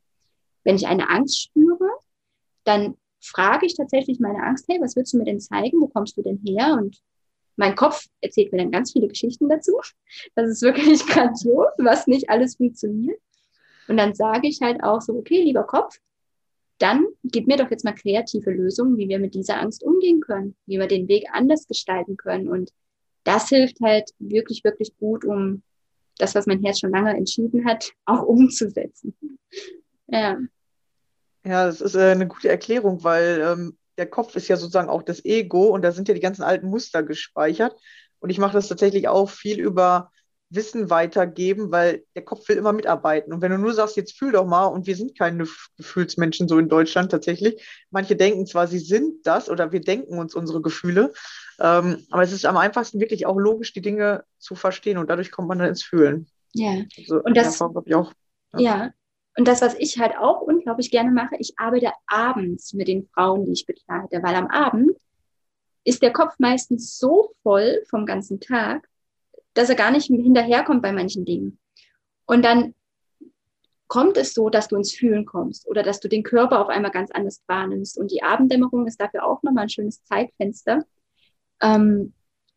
Wenn 0.65 0.77
ich 0.77 0.87
eine 0.87 1.09
Angst 1.09 1.41
spüre, 1.41 1.89
dann 2.65 2.97
frage 3.21 3.67
ich 3.67 3.77
tatsächlich 3.77 4.21
meine 4.21 4.43
Angst, 4.43 4.67
hey, 4.69 4.81
was 4.81 4.97
willst 4.97 5.13
du 5.13 5.19
mir 5.19 5.25
denn 5.25 5.41
zeigen? 5.41 5.81
Wo 5.81 5.89
kommst 5.89 6.17
du 6.17 6.23
denn 6.23 6.41
her? 6.45 6.75
Und 6.75 7.01
mein 7.57 7.75
Kopf 7.75 8.07
erzählt 8.21 8.53
mir 8.53 8.59
dann 8.59 8.71
ganz 8.71 8.93
viele 8.93 9.09
Geschichten 9.09 9.49
dazu. 9.49 9.79
Das 10.35 10.49
ist 10.49 10.63
wirklich 10.63 11.05
grandios, 11.07 11.69
was 11.79 12.07
nicht 12.07 12.31
alles 12.31 12.57
funktioniert. 12.57 13.21
Und 13.89 13.97
dann 13.97 14.15
sage 14.15 14.49
ich 14.49 14.61
halt 14.61 14.83
auch 14.83 15.01
so, 15.01 15.15
okay, 15.15 15.43
lieber 15.43 15.65
Kopf, 15.65 15.99
dann 16.79 17.07
gib 17.25 17.49
mir 17.49 17.57
doch 17.57 17.71
jetzt 17.71 17.85
mal 17.85 17.95
kreative 17.95 18.51
Lösungen, 18.51 18.97
wie 18.97 19.09
wir 19.09 19.19
mit 19.19 19.35
dieser 19.35 19.61
Angst 19.61 19.83
umgehen 19.83 20.21
können, 20.21 20.55
wie 20.67 20.79
wir 20.79 20.87
den 20.87 21.09
Weg 21.09 21.27
anders 21.33 21.67
gestalten 21.67 22.17
können. 22.17 22.49
Und 22.49 22.71
das 23.25 23.49
hilft 23.49 23.81
halt 23.81 24.11
wirklich, 24.19 24.63
wirklich 24.63 24.97
gut, 24.99 25.25
um 25.25 25.63
das, 26.19 26.35
was 26.35 26.47
mein 26.47 26.63
Herz 26.63 26.81
schon 26.81 26.93
lange 26.93 27.17
entschieden 27.17 27.65
hat, 27.65 27.93
auch 28.05 28.23
umzusetzen. 28.23 29.17
Ja. 30.07 30.39
Ja, 31.49 31.64
das 31.64 31.81
ist 31.81 31.95
äh, 31.95 32.11
eine 32.11 32.28
gute 32.28 32.50
Erklärung, 32.50 33.02
weil 33.05 33.40
ähm, 33.40 33.78
der 33.97 34.07
Kopf 34.07 34.37
ist 34.37 34.49
ja 34.49 34.59
sozusagen 34.59 34.90
auch 34.90 35.02
das 35.02 35.25
Ego 35.25 35.69
und 35.69 35.81
da 35.81 35.93
sind 35.93 36.07
ja 36.07 36.12
die 36.12 36.21
ganzen 36.21 36.43
alten 36.43 36.69
Muster 36.69 37.02
gespeichert. 37.02 37.75
Und 38.19 38.28
ich 38.28 38.38
mache 38.38 38.52
das 38.52 38.69
tatsächlich 38.69 39.09
auch 39.09 39.31
viel 39.31 39.59
über 39.59 40.11
Wissen 40.50 40.90
weitergeben, 40.90 41.71
weil 41.71 42.05
der 42.14 42.25
Kopf 42.25 42.47
will 42.50 42.59
immer 42.59 42.75
mitarbeiten. 42.75 43.33
Und 43.33 43.40
wenn 43.40 43.50
du 43.50 43.57
nur 43.57 43.73
sagst, 43.73 43.97
jetzt 43.97 44.19
fühl 44.19 44.33
doch 44.33 44.45
mal, 44.45 44.67
und 44.67 44.87
wir 44.87 44.95
sind 44.95 45.17
keine 45.17 45.47
Gefühlsmenschen 45.78 46.49
so 46.49 46.59
in 46.59 46.69
Deutschland 46.69 47.11
tatsächlich. 47.11 47.67
Manche 47.90 48.14
denken 48.14 48.45
zwar, 48.45 48.67
sie 48.67 48.78
sind 48.78 49.26
das 49.26 49.49
oder 49.49 49.73
wir 49.73 49.81
denken 49.81 50.19
uns 50.19 50.35
unsere 50.35 50.61
Gefühle, 50.61 51.14
ähm, 51.59 52.05
aber 52.11 52.23
es 52.23 52.33
ist 52.33 52.45
am 52.45 52.59
einfachsten 52.59 53.00
wirklich 53.00 53.25
auch 53.25 53.38
logisch, 53.38 53.73
die 53.73 53.81
Dinge 53.81 54.25
zu 54.38 54.55
verstehen 54.55 54.99
und 54.99 55.09
dadurch 55.09 55.31
kommt 55.31 55.49
man 55.49 55.59
dann 55.59 55.69
ins 55.69 55.83
Fühlen. 55.83 56.28
Ja. 56.52 56.83
Also, 56.99 57.23
und 57.23 57.35
das, 57.35 57.59
ich 57.87 57.95
auch. 57.95 58.12
Ja. 58.52 58.61
ja. 58.61 58.90
Und 59.38 59.47
das, 59.47 59.62
was 59.62 59.76
ich 59.78 60.00
halt 60.00 60.18
auch 60.18 60.40
unglaublich 60.40 60.90
gerne 60.90 61.12
mache, 61.12 61.37
ich 61.38 61.54
arbeite 61.59 61.92
abends 62.09 62.73
mit 62.75 62.88
den 62.88 63.07
Frauen, 63.07 63.45
die 63.45 63.52
ich 63.52 63.66
begleite, 63.66 64.21
weil 64.21 64.35
am 64.35 64.49
Abend 64.49 64.97
ist 65.85 66.02
der 66.02 66.12
Kopf 66.12 66.35
meistens 66.38 66.99
so 66.99 67.30
voll 67.45 67.85
vom 67.88 68.04
ganzen 68.04 68.40
Tag, 68.40 68.88
dass 69.54 69.68
er 69.68 69.76
gar 69.76 69.92
nicht 69.92 70.07
hinterherkommt 70.07 70.83
bei 70.83 70.90
manchen 70.90 71.25
Dingen. 71.25 71.61
Und 72.26 72.45
dann 72.45 72.75
kommt 73.87 74.16
es 74.16 74.35
so, 74.35 74.50
dass 74.50 74.66
du 74.66 74.75
ins 74.75 74.92
Fühlen 74.92 75.25
kommst 75.25 75.68
oder 75.68 75.85
dass 75.85 76.00
du 76.00 76.09
den 76.09 76.25
Körper 76.25 76.61
auf 76.61 76.68
einmal 76.68 76.90
ganz 76.90 77.12
anders 77.12 77.40
wahrnimmst. 77.47 77.97
Und 77.97 78.11
die 78.11 78.25
Abenddämmerung 78.25 78.88
ist 78.88 79.00
dafür 79.00 79.25
auch 79.25 79.45
nochmal 79.45 79.62
ein 79.62 79.71
schönes 79.71 80.02
Zeitfenster. 80.02 80.85
Ähm, 81.62 82.12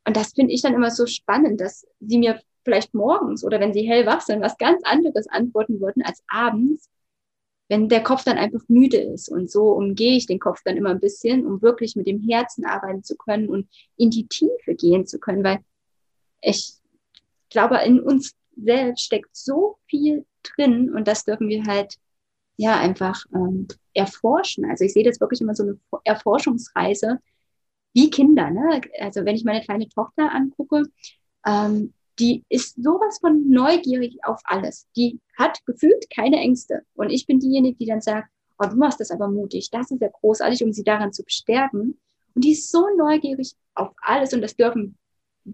und 0.08 0.18
das 0.18 0.34
finde 0.34 0.52
ich 0.52 0.64
dann 0.64 0.74
immer 0.74 0.90
so 0.90 1.06
spannend, 1.06 1.62
dass 1.62 1.86
sie 2.00 2.18
mir 2.18 2.42
vielleicht 2.64 2.94
morgens 2.94 3.44
oder 3.44 3.60
wenn 3.60 3.74
sie 3.74 3.88
hellwach 3.88 4.22
sind, 4.22 4.42
was 4.42 4.58
ganz 4.58 4.82
anderes 4.84 5.28
antworten 5.28 5.80
würden 5.82 6.04
als 6.04 6.24
abends, 6.28 6.90
wenn 7.70 7.90
der 7.90 8.04
Kopf 8.04 8.24
dann 8.24 8.38
einfach 8.38 8.62
müde 8.68 8.98
ist. 8.98 9.30
Und 9.30 9.50
so 9.50 9.72
umgehe 9.72 10.18
ich 10.18 10.26
den 10.26 10.40
Kopf 10.40 10.62
dann 10.66 10.78
immer 10.78 10.90
ein 10.90 11.00
bisschen, 11.00 11.46
um 11.46 11.62
wirklich 11.62 11.96
mit 11.96 12.08
dem 12.08 12.20
Herzen 12.20 12.66
arbeiten 12.66 13.04
zu 13.04 13.16
können 13.16 13.50
und 13.50 13.70
in 13.98 14.10
die 14.10 14.28
Tiefe 14.28 14.76
gehen 14.76 15.08
zu 15.08 15.20
können, 15.20 15.44
weil 15.44 15.60
ich 16.42 16.74
glaube, 17.50 17.78
in 17.86 18.00
uns 18.00 18.36
selbst 18.58 19.04
steckt 19.04 19.36
so 19.36 19.78
viel 19.88 20.26
drin 20.44 20.94
und 20.94 21.08
das 21.08 21.24
dürfen 21.24 21.48
wir 21.48 21.64
halt 21.64 21.96
ja 22.58 22.80
einfach 22.80 23.26
ähm, 23.34 23.68
erforschen. 23.94 24.66
Also 24.66 24.84
ich 24.84 24.94
sehe 24.94 25.04
das 25.04 25.20
wirklich 25.20 25.42
immer 25.42 25.56
so 25.56 25.64
eine 25.64 25.80
Erforschungsreise 26.04 27.20
wie 27.94 28.10
Kinder. 28.10 28.50
Ne? 28.50 28.82
Also 29.00 29.26
wenn 29.26 29.36
ich 29.36 29.44
meine 29.44 29.62
kleine 29.62 29.88
Tochter 29.90 30.34
angucke, 30.34 30.84
ähm, 31.46 31.94
die 32.22 32.46
ist 32.50 32.82
sowas 32.82 33.18
von 33.20 33.50
neugierig 33.50 34.20
auf 34.24 34.40
alles. 34.44 34.88
Die 34.96 35.20
hat 35.38 35.60
gefühlt 35.66 36.08
keine 36.16 36.38
Ängste. 36.38 36.84
Und 36.94 37.10
ich 37.10 37.26
bin 37.26 37.40
diejenige, 37.40 37.78
die 37.78 37.88
dann 37.88 38.02
sagt, 38.02 38.30
oh, 38.60 38.68
du 38.68 38.76
machst 38.76 39.00
das 39.00 39.10
aber 39.10 39.28
mutig, 39.28 39.72
das 39.72 39.90
ist 39.90 40.02
ja 40.02 40.08
großartig, 40.08 40.64
um 40.64 40.72
sie 40.72 40.84
daran 40.84 41.12
zu 41.12 41.24
bestärken. 41.24 42.00
Und 42.36 42.44
die 42.46 42.52
ist 42.52 42.72
so 42.72 42.86
neugierig 42.96 43.56
auf 43.74 43.90
alles 44.02 44.34
und 44.34 44.42
das 44.42 44.56
dürfen 44.56 44.98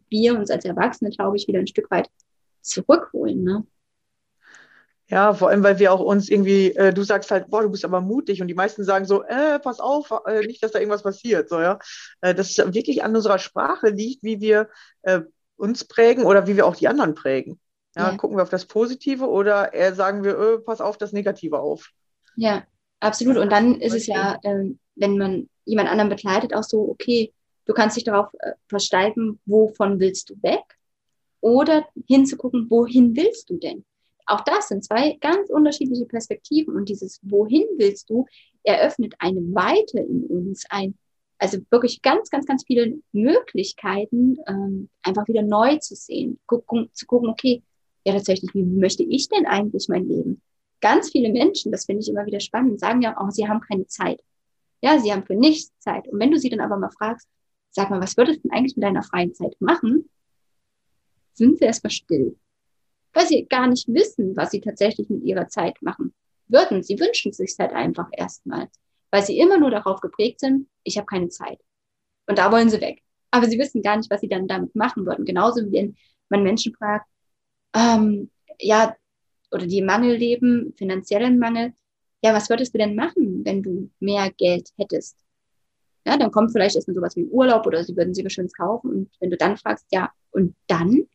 wir 0.09 0.37
uns 0.37 0.51
als 0.51 0.65
Erwachsene, 0.65 1.09
glaube 1.11 1.37
ich, 1.37 1.47
wieder 1.47 1.59
ein 1.59 1.67
Stück 1.67 1.89
weit 1.89 2.09
zurückholen. 2.61 3.43
Ne? 3.43 3.65
Ja, 5.07 5.33
vor 5.33 5.49
allem, 5.49 5.63
weil 5.63 5.79
wir 5.79 5.93
auch 5.93 6.01
uns 6.01 6.27
irgendwie, 6.27 6.75
äh, 6.75 6.93
du 6.93 7.03
sagst 7.03 7.31
halt, 7.31 7.49
boah, 7.49 7.61
du 7.61 7.69
bist 7.69 7.85
aber 7.85 8.01
mutig 8.01 8.41
und 8.41 8.49
die 8.49 8.53
meisten 8.53 8.83
sagen 8.83 9.05
so, 9.05 9.23
äh, 9.23 9.57
pass 9.57 9.79
auf, 9.79 10.11
äh, 10.25 10.45
nicht, 10.45 10.61
dass 10.61 10.73
da 10.73 10.79
irgendwas 10.79 11.03
passiert, 11.03 11.47
so, 11.47 11.61
ja. 11.61 11.79
Äh, 12.19 12.35
dass 12.35 12.49
es 12.49 12.57
wirklich 12.73 13.05
an 13.05 13.15
unserer 13.15 13.39
Sprache 13.39 13.87
liegt, 13.87 14.21
wie 14.23 14.41
wir 14.41 14.67
äh, 15.03 15.21
uns 15.57 15.83
prägen 15.83 16.23
oder 16.23 16.47
wie 16.47 16.55
wir 16.55 16.65
auch 16.65 16.75
die 16.75 16.87
anderen 16.87 17.15
prägen. 17.15 17.59
Ja, 17.95 18.11
ja. 18.11 18.17
gucken 18.17 18.37
wir 18.37 18.43
auf 18.43 18.49
das 18.49 18.65
Positive 18.65 19.27
oder 19.27 19.73
eher 19.73 19.95
sagen 19.95 20.23
wir, 20.23 20.37
öh, 20.37 20.59
pass 20.59 20.81
auf 20.81 20.97
das 20.97 21.13
Negative 21.13 21.59
auf. 21.59 21.91
Ja, 22.35 22.63
absolut. 22.99 23.37
Und 23.37 23.51
dann 23.51 23.81
ist 23.81 23.95
es 23.95 24.07
ja, 24.07 24.37
äh, 24.43 24.71
wenn 24.95 25.17
man 25.17 25.49
jemand 25.65 25.89
anderen 25.89 26.09
begleitet, 26.09 26.53
auch 26.53 26.63
so, 26.63 26.87
okay, 26.89 27.33
du 27.65 27.73
kannst 27.73 27.97
dich 27.97 28.03
darauf 28.03 28.31
äh, 28.39 28.53
versteifen, 28.67 29.39
wovon 29.45 29.99
willst 29.99 30.29
du 30.29 30.35
weg? 30.43 30.63
Oder 31.41 31.85
hinzugucken, 32.07 32.67
wohin 32.69 33.15
willst 33.15 33.49
du 33.49 33.57
denn? 33.57 33.83
Auch 34.27 34.41
das 34.41 34.67
sind 34.67 34.83
zwei 34.83 35.17
ganz 35.21 35.49
unterschiedliche 35.49 36.05
Perspektiven 36.05 36.75
und 36.75 36.89
dieses 36.89 37.19
Wohin 37.23 37.65
willst 37.77 38.09
du 38.09 38.25
eröffnet 38.63 39.15
eine 39.19 39.39
Weite 39.39 39.99
in 39.99 40.25
uns, 40.25 40.65
ein 40.69 40.97
also 41.39 41.59
wirklich 41.69 42.01
ganz, 42.01 42.29
ganz, 42.29 42.45
ganz 42.45 42.63
viele 42.65 42.97
Möglichkeiten, 43.11 44.37
ähm, 44.47 44.89
einfach 45.03 45.27
wieder 45.27 45.43
neu 45.43 45.77
zu 45.77 45.95
sehen, 45.95 46.39
gucken, 46.47 46.89
zu 46.93 47.05
gucken, 47.05 47.29
okay, 47.29 47.63
ja 48.05 48.13
tatsächlich, 48.13 48.53
wie 48.53 48.63
möchte 48.63 49.03
ich 49.03 49.29
denn 49.29 49.45
eigentlich 49.45 49.87
mein 49.89 50.07
Leben? 50.07 50.41
Ganz 50.81 51.11
viele 51.11 51.31
Menschen, 51.31 51.71
das 51.71 51.85
finde 51.85 52.01
ich 52.01 52.09
immer 52.09 52.25
wieder 52.25 52.39
spannend, 52.39 52.79
sagen 52.79 53.01
ja 53.01 53.19
auch, 53.19 53.31
sie 53.31 53.47
haben 53.47 53.61
keine 53.61 53.87
Zeit. 53.87 54.21
Ja, 54.81 54.99
sie 54.99 55.11
haben 55.11 55.25
für 55.25 55.35
nichts 55.35 55.77
Zeit. 55.79 56.07
Und 56.07 56.19
wenn 56.19 56.31
du 56.31 56.39
sie 56.39 56.49
dann 56.49 56.59
aber 56.59 56.77
mal 56.77 56.91
fragst, 56.91 57.27
sag 57.71 57.89
mal, 57.89 58.01
was 58.01 58.15
würdest 58.15 58.39
du 58.39 58.41
denn 58.43 58.51
eigentlich 58.51 58.75
mit 58.75 58.83
deiner 58.83 59.03
freien 59.03 59.33
Zeit 59.33 59.55
machen? 59.59 60.09
Sind 61.33 61.57
sie 61.57 61.65
erstmal 61.65 61.91
still. 61.91 62.37
Weil 63.13 63.27
sie 63.27 63.45
gar 63.45 63.67
nicht 63.67 63.87
wissen, 63.87 64.35
was 64.35 64.51
sie 64.51 64.61
tatsächlich 64.61 65.09
mit 65.09 65.23
ihrer 65.23 65.47
Zeit 65.47 65.81
machen 65.81 66.13
würden. 66.47 66.83
Sie 66.83 66.99
wünschen 66.99 67.33
sich 67.33 67.55
halt 67.59 67.73
einfach 67.73 68.07
erstmal 68.11 68.69
weil 69.17 69.25
sie 69.25 69.39
immer 69.39 69.57
nur 69.57 69.71
darauf 69.71 69.99
geprägt 69.99 70.41
sind, 70.41 70.67
ich 70.83 70.95
habe 70.97 71.07
keine 71.07 71.29
Zeit. 71.29 71.59
Und 72.27 72.37
da 72.37 72.51
wollen 72.51 72.69
sie 72.69 72.79
weg. 72.79 73.01
Aber 73.31 73.47
sie 73.47 73.57
wissen 73.57 73.81
gar 73.81 73.97
nicht, 73.97 74.11
was 74.11 74.21
sie 74.21 74.29
dann 74.29 74.47
damit 74.47 74.75
machen 74.75 75.07
würden. 75.07 75.25
Genauso 75.25 75.65
wie 75.65 75.71
wenn 75.71 75.97
man 76.29 76.43
Menschen 76.43 76.75
fragt, 76.75 77.09
ähm, 77.73 78.29
ja, 78.59 78.95
oder 79.49 79.65
die 79.65 79.81
Mangel 79.81 80.17
leben, 80.17 80.71
finanziellen 80.77 81.39
Mangel, 81.39 81.73
ja, 82.23 82.31
was 82.31 82.47
würdest 82.51 82.75
du 82.75 82.77
denn 82.77 82.93
machen, 82.93 83.43
wenn 83.43 83.63
du 83.63 83.89
mehr 83.99 84.29
Geld 84.37 84.69
hättest? 84.77 85.17
Ja, 86.05 86.15
dann 86.15 86.29
kommt 86.29 86.51
vielleicht 86.51 86.75
erstmal 86.75 86.93
sowas 86.93 87.15
wie 87.15 87.25
Urlaub 87.25 87.65
oder 87.65 87.83
sie 87.83 87.97
würden 87.97 88.13
sich 88.13 88.23
was 88.23 88.33
Schönes 88.33 88.53
kaufen. 88.53 88.91
Und 88.91 89.09
wenn 89.19 89.31
du 89.31 89.37
dann 89.37 89.57
fragst, 89.57 89.87
ja, 89.91 90.11
und 90.29 90.55
dann? 90.67 91.07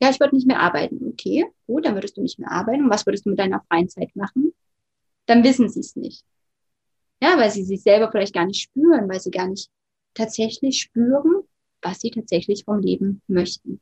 ja, 0.00 0.10
ich 0.10 0.20
würde 0.20 0.36
nicht 0.36 0.46
mehr 0.46 0.60
arbeiten. 0.60 1.08
Okay, 1.08 1.46
gut, 1.66 1.84
dann 1.84 1.94
würdest 1.94 2.16
du 2.16 2.22
nicht 2.22 2.38
mehr 2.38 2.52
arbeiten. 2.52 2.84
Und 2.84 2.90
was 2.90 3.06
würdest 3.06 3.26
du 3.26 3.30
mit 3.30 3.40
deiner 3.40 3.60
freien 3.68 3.88
Zeit 3.88 4.14
machen? 4.14 4.52
Dann 5.26 5.42
wissen 5.42 5.68
sie 5.68 5.80
es 5.80 5.96
nicht. 5.96 6.24
Ja, 7.22 7.38
weil 7.38 7.52
sie 7.52 7.62
sich 7.62 7.82
selber 7.82 8.10
vielleicht 8.10 8.34
gar 8.34 8.46
nicht 8.46 8.62
spüren, 8.62 9.08
weil 9.08 9.20
sie 9.20 9.30
gar 9.30 9.46
nicht 9.46 9.70
tatsächlich 10.12 10.80
spüren, 10.80 11.42
was 11.80 12.00
sie 12.00 12.10
tatsächlich 12.10 12.64
vom 12.64 12.80
Leben 12.80 13.22
möchten. 13.28 13.80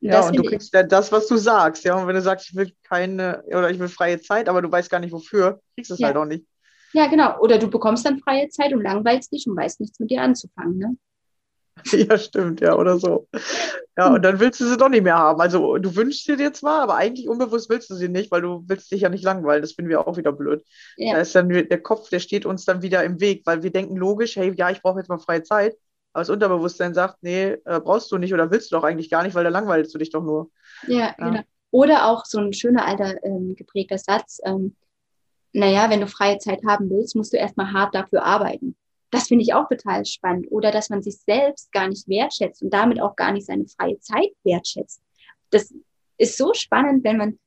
Und 0.00 0.08
ja, 0.08 0.26
und 0.26 0.36
du 0.36 0.42
kriegst 0.42 0.74
ja 0.74 0.82
das, 0.82 1.12
was 1.12 1.28
du 1.28 1.36
sagst, 1.36 1.84
ja. 1.84 1.94
Und 1.94 2.08
wenn 2.08 2.16
du 2.16 2.22
sagst, 2.22 2.50
ich 2.50 2.56
will 2.56 2.72
keine 2.82 3.44
oder 3.46 3.70
ich 3.70 3.78
will 3.78 3.88
freie 3.88 4.20
Zeit, 4.20 4.48
aber 4.48 4.60
du 4.60 4.70
weißt 4.70 4.90
gar 4.90 4.98
nicht 4.98 5.12
wofür, 5.12 5.60
kriegst 5.76 5.90
du 5.90 5.94
es 5.94 6.00
ja. 6.00 6.08
halt 6.08 6.16
auch 6.16 6.24
nicht. 6.24 6.44
Ja, 6.94 7.06
genau. 7.06 7.38
Oder 7.38 7.58
du 7.58 7.68
bekommst 7.68 8.04
dann 8.04 8.18
freie 8.18 8.48
Zeit 8.48 8.72
und 8.72 8.82
langweilst 8.82 9.32
dich 9.32 9.46
und 9.46 9.56
weißt 9.56 9.78
nichts 9.80 10.00
mit 10.00 10.10
dir 10.10 10.22
anzufangen, 10.22 10.78
ne? 10.78 10.96
Ja, 11.92 12.18
stimmt, 12.18 12.60
ja, 12.60 12.76
oder 12.76 12.98
so. 12.98 13.28
Ja, 13.96 14.14
und 14.14 14.22
dann 14.22 14.38
willst 14.40 14.60
du 14.60 14.66
sie 14.66 14.76
doch 14.76 14.88
nicht 14.88 15.02
mehr 15.02 15.16
haben. 15.16 15.40
Also 15.40 15.76
du 15.78 15.96
wünschst 15.96 16.24
sie 16.24 16.36
dir 16.36 16.52
zwar, 16.52 16.82
aber 16.82 16.96
eigentlich 16.96 17.28
unbewusst 17.28 17.68
willst 17.68 17.90
du 17.90 17.94
sie 17.94 18.08
nicht, 18.08 18.30
weil 18.30 18.42
du 18.42 18.62
willst 18.66 18.90
dich 18.90 19.02
ja 19.02 19.08
nicht 19.08 19.24
langweilen. 19.24 19.62
Das 19.62 19.72
finden 19.72 19.90
wir 19.90 20.06
auch 20.06 20.16
wieder 20.16 20.32
blöd. 20.32 20.64
Ja. 20.96 21.14
Da 21.14 21.20
ist 21.20 21.34
dann 21.34 21.48
der 21.48 21.82
Kopf, 21.82 22.08
der 22.08 22.20
steht 22.20 22.46
uns 22.46 22.64
dann 22.64 22.82
wieder 22.82 23.02
im 23.04 23.20
Weg, 23.20 23.42
weil 23.44 23.62
wir 23.62 23.72
denken 23.72 23.96
logisch, 23.96 24.36
hey, 24.36 24.52
ja, 24.56 24.70
ich 24.70 24.82
brauche 24.82 24.98
jetzt 24.98 25.08
mal 25.08 25.18
freie 25.18 25.42
Zeit. 25.42 25.76
Aber 26.12 26.22
das 26.22 26.30
Unterbewusstsein 26.30 26.94
sagt, 26.94 27.18
nee, 27.22 27.56
äh, 27.64 27.80
brauchst 27.80 28.10
du 28.10 28.18
nicht 28.18 28.32
oder 28.32 28.50
willst 28.50 28.70
du 28.70 28.76
doch 28.76 28.84
eigentlich 28.84 29.10
gar 29.10 29.22
nicht, 29.22 29.34
weil 29.34 29.44
da 29.44 29.50
langweilst 29.50 29.94
du 29.94 29.98
dich 29.98 30.10
doch 30.10 30.22
nur. 30.22 30.50
Ja, 30.86 31.14
ja. 31.18 31.30
genau. 31.30 31.40
Oder 31.70 32.06
auch 32.06 32.24
so 32.24 32.38
ein 32.38 32.52
schöner 32.52 32.86
alter 32.86 33.22
ähm, 33.24 33.54
geprägter 33.54 33.98
Satz, 33.98 34.40
ähm, 34.44 34.74
naja, 35.52 35.90
wenn 35.90 36.00
du 36.00 36.06
freie 36.06 36.38
Zeit 36.38 36.60
haben 36.66 36.90
willst, 36.90 37.16
musst 37.16 37.32
du 37.32 37.36
erstmal 37.36 37.72
hart 37.72 37.94
dafür 37.94 38.24
arbeiten. 38.24 38.76
Das 39.10 39.28
finde 39.28 39.42
ich 39.42 39.54
auch 39.54 39.68
total 39.68 40.04
spannend. 40.04 40.46
Oder 40.50 40.70
dass 40.70 40.90
man 40.90 41.02
sich 41.02 41.18
selbst 41.18 41.72
gar 41.72 41.88
nicht 41.88 42.08
wertschätzt 42.08 42.62
und 42.62 42.72
damit 42.72 43.00
auch 43.00 43.16
gar 43.16 43.32
nicht 43.32 43.46
seine 43.46 43.66
freie 43.66 43.98
Zeit 44.00 44.32
wertschätzt. 44.44 45.00
Das 45.50 45.72
ist 46.18 46.36
so 46.36 46.52
spannend, 46.52 47.04
wenn 47.04 47.16
man 47.16 47.38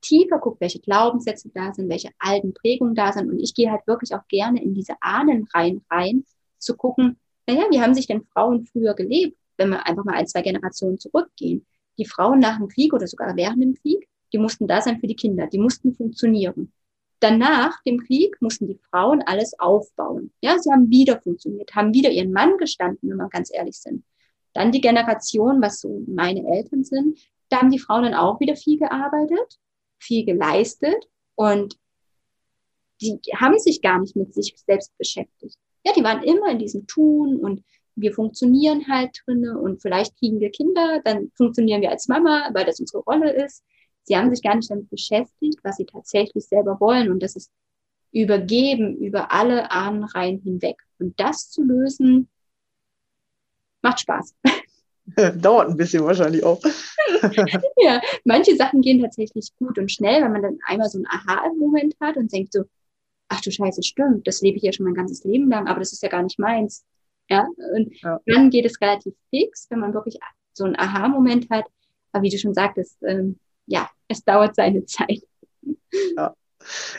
tiefer 0.00 0.38
guckt, 0.38 0.60
welche 0.60 0.80
Glaubenssätze 0.80 1.50
da 1.52 1.72
sind, 1.72 1.88
welche 1.88 2.10
alten 2.18 2.54
Prägungen 2.54 2.94
da 2.94 3.12
sind. 3.12 3.30
Und 3.30 3.40
ich 3.40 3.54
gehe 3.54 3.70
halt 3.70 3.86
wirklich 3.86 4.14
auch 4.14 4.26
gerne 4.28 4.62
in 4.62 4.74
diese 4.74 4.94
Ahnenreihen 5.00 5.84
rein, 5.90 6.24
zu 6.58 6.76
gucken, 6.76 7.18
naja, 7.46 7.64
wie 7.70 7.80
haben 7.80 7.94
sich 7.94 8.06
denn 8.06 8.24
Frauen 8.32 8.66
früher 8.66 8.94
gelebt, 8.94 9.36
wenn 9.56 9.70
wir 9.70 9.86
einfach 9.86 10.04
mal 10.04 10.14
ein, 10.14 10.26
zwei 10.26 10.42
Generationen 10.42 10.98
zurückgehen? 10.98 11.66
Die 11.96 12.04
Frauen 12.04 12.38
nach 12.38 12.58
dem 12.58 12.68
Krieg 12.68 12.92
oder 12.92 13.06
sogar 13.06 13.34
während 13.36 13.62
dem 13.62 13.74
Krieg, 13.74 14.08
die 14.32 14.38
mussten 14.38 14.68
da 14.68 14.80
sein 14.80 15.00
für 15.00 15.06
die 15.06 15.16
Kinder, 15.16 15.46
die 15.46 15.58
mussten 15.58 15.94
funktionieren. 15.94 16.72
Danach 17.20 17.82
dem 17.82 17.98
Krieg 17.98 18.40
mussten 18.40 18.68
die 18.68 18.78
Frauen 18.90 19.22
alles 19.22 19.58
aufbauen. 19.58 20.32
Ja, 20.40 20.58
sie 20.58 20.70
haben 20.70 20.88
wieder 20.88 21.20
funktioniert, 21.20 21.74
haben 21.74 21.92
wieder 21.92 22.10
ihren 22.10 22.32
Mann 22.32 22.56
gestanden, 22.58 23.10
wenn 23.10 23.16
wir 23.16 23.28
ganz 23.28 23.52
ehrlich 23.52 23.78
sind. 23.78 24.04
Dann 24.52 24.72
die 24.72 24.80
Generation, 24.80 25.60
was 25.60 25.80
so 25.80 26.02
meine 26.06 26.46
Eltern 26.46 26.84
sind, 26.84 27.18
da 27.48 27.58
haben 27.58 27.70
die 27.70 27.78
Frauen 27.78 28.04
dann 28.04 28.14
auch 28.14 28.40
wieder 28.40 28.56
viel 28.56 28.78
gearbeitet, 28.78 29.58
viel 29.98 30.24
geleistet 30.24 31.08
und 31.34 31.76
die 33.00 33.18
haben 33.34 33.58
sich 33.58 33.80
gar 33.80 34.00
nicht 34.00 34.16
mit 34.16 34.34
sich 34.34 34.54
selbst 34.66 34.96
beschäftigt. 34.98 35.56
Ja, 35.84 35.92
die 35.92 36.02
waren 36.02 36.22
immer 36.22 36.50
in 36.50 36.58
diesem 36.58 36.86
Tun 36.86 37.36
und 37.36 37.64
wir 37.94 38.12
funktionieren 38.12 38.86
halt 38.88 39.22
drinne 39.24 39.58
und 39.58 39.82
vielleicht 39.82 40.16
kriegen 40.18 40.40
wir 40.40 40.50
Kinder, 40.50 41.00
dann 41.04 41.30
funktionieren 41.34 41.80
wir 41.80 41.90
als 41.90 42.08
Mama, 42.08 42.50
weil 42.52 42.64
das 42.64 42.80
unsere 42.80 43.02
Rolle 43.02 43.32
ist. 43.32 43.64
Sie 44.08 44.16
haben 44.16 44.34
sich 44.34 44.42
gar 44.42 44.56
nicht 44.56 44.70
damit 44.70 44.90
beschäftigt, 44.90 45.58
was 45.62 45.76
sie 45.76 45.86
tatsächlich 45.86 46.44
selber 46.46 46.80
wollen. 46.80 47.10
Und 47.10 47.22
das 47.22 47.36
ist 47.36 47.50
übergeben 48.12 48.96
über 48.96 49.30
alle 49.32 49.70
Ahnenreihen 49.70 50.40
hinweg. 50.40 50.76
Und 50.98 51.18
das 51.20 51.50
zu 51.50 51.62
lösen, 51.62 52.28
macht 53.82 54.00
Spaß. 54.00 54.34
Dauert 55.40 55.68
ein 55.68 55.76
bisschen 55.76 56.04
wahrscheinlich 56.04 56.44
auch. 56.44 56.60
ja, 57.78 58.00
manche 58.24 58.56
Sachen 58.56 58.82
gehen 58.82 59.00
tatsächlich 59.00 59.50
gut 59.58 59.78
und 59.78 59.90
schnell, 59.90 60.22
wenn 60.22 60.32
man 60.32 60.42
dann 60.42 60.58
einmal 60.66 60.88
so 60.88 60.98
einen 60.98 61.06
Aha-Moment 61.06 61.94
hat 62.00 62.16
und 62.16 62.32
denkt 62.32 62.52
so, 62.52 62.64
ach 63.28 63.40
du 63.40 63.50
Scheiße, 63.50 63.82
stimmt, 63.82 64.26
das 64.26 64.40
lebe 64.40 64.56
ich 64.56 64.62
ja 64.62 64.72
schon 64.72 64.84
mein 64.84 64.94
ganzes 64.94 65.24
Leben 65.24 65.50
lang, 65.50 65.66
aber 65.66 65.80
das 65.80 65.92
ist 65.92 66.02
ja 66.02 66.08
gar 66.08 66.22
nicht 66.22 66.38
meins. 66.38 66.84
Ja, 67.30 67.46
und 67.74 68.00
ja. 68.00 68.18
dann 68.26 68.48
geht 68.50 68.64
es 68.64 68.80
relativ 68.80 69.14
fix, 69.30 69.66
wenn 69.70 69.80
man 69.80 69.92
wirklich 69.92 70.18
so 70.54 70.64
einen 70.64 70.78
Aha-Moment 70.78 71.50
hat. 71.50 71.66
Aber 72.12 72.22
wie 72.22 72.30
du 72.30 72.38
schon 72.38 72.54
sagtest, 72.54 72.96
ähm, 73.02 73.38
ja, 73.66 73.90
es 74.08 74.24
dauert 74.24 74.56
seine 74.56 74.84
Zeit. 74.84 75.22
Ja. 76.16 76.34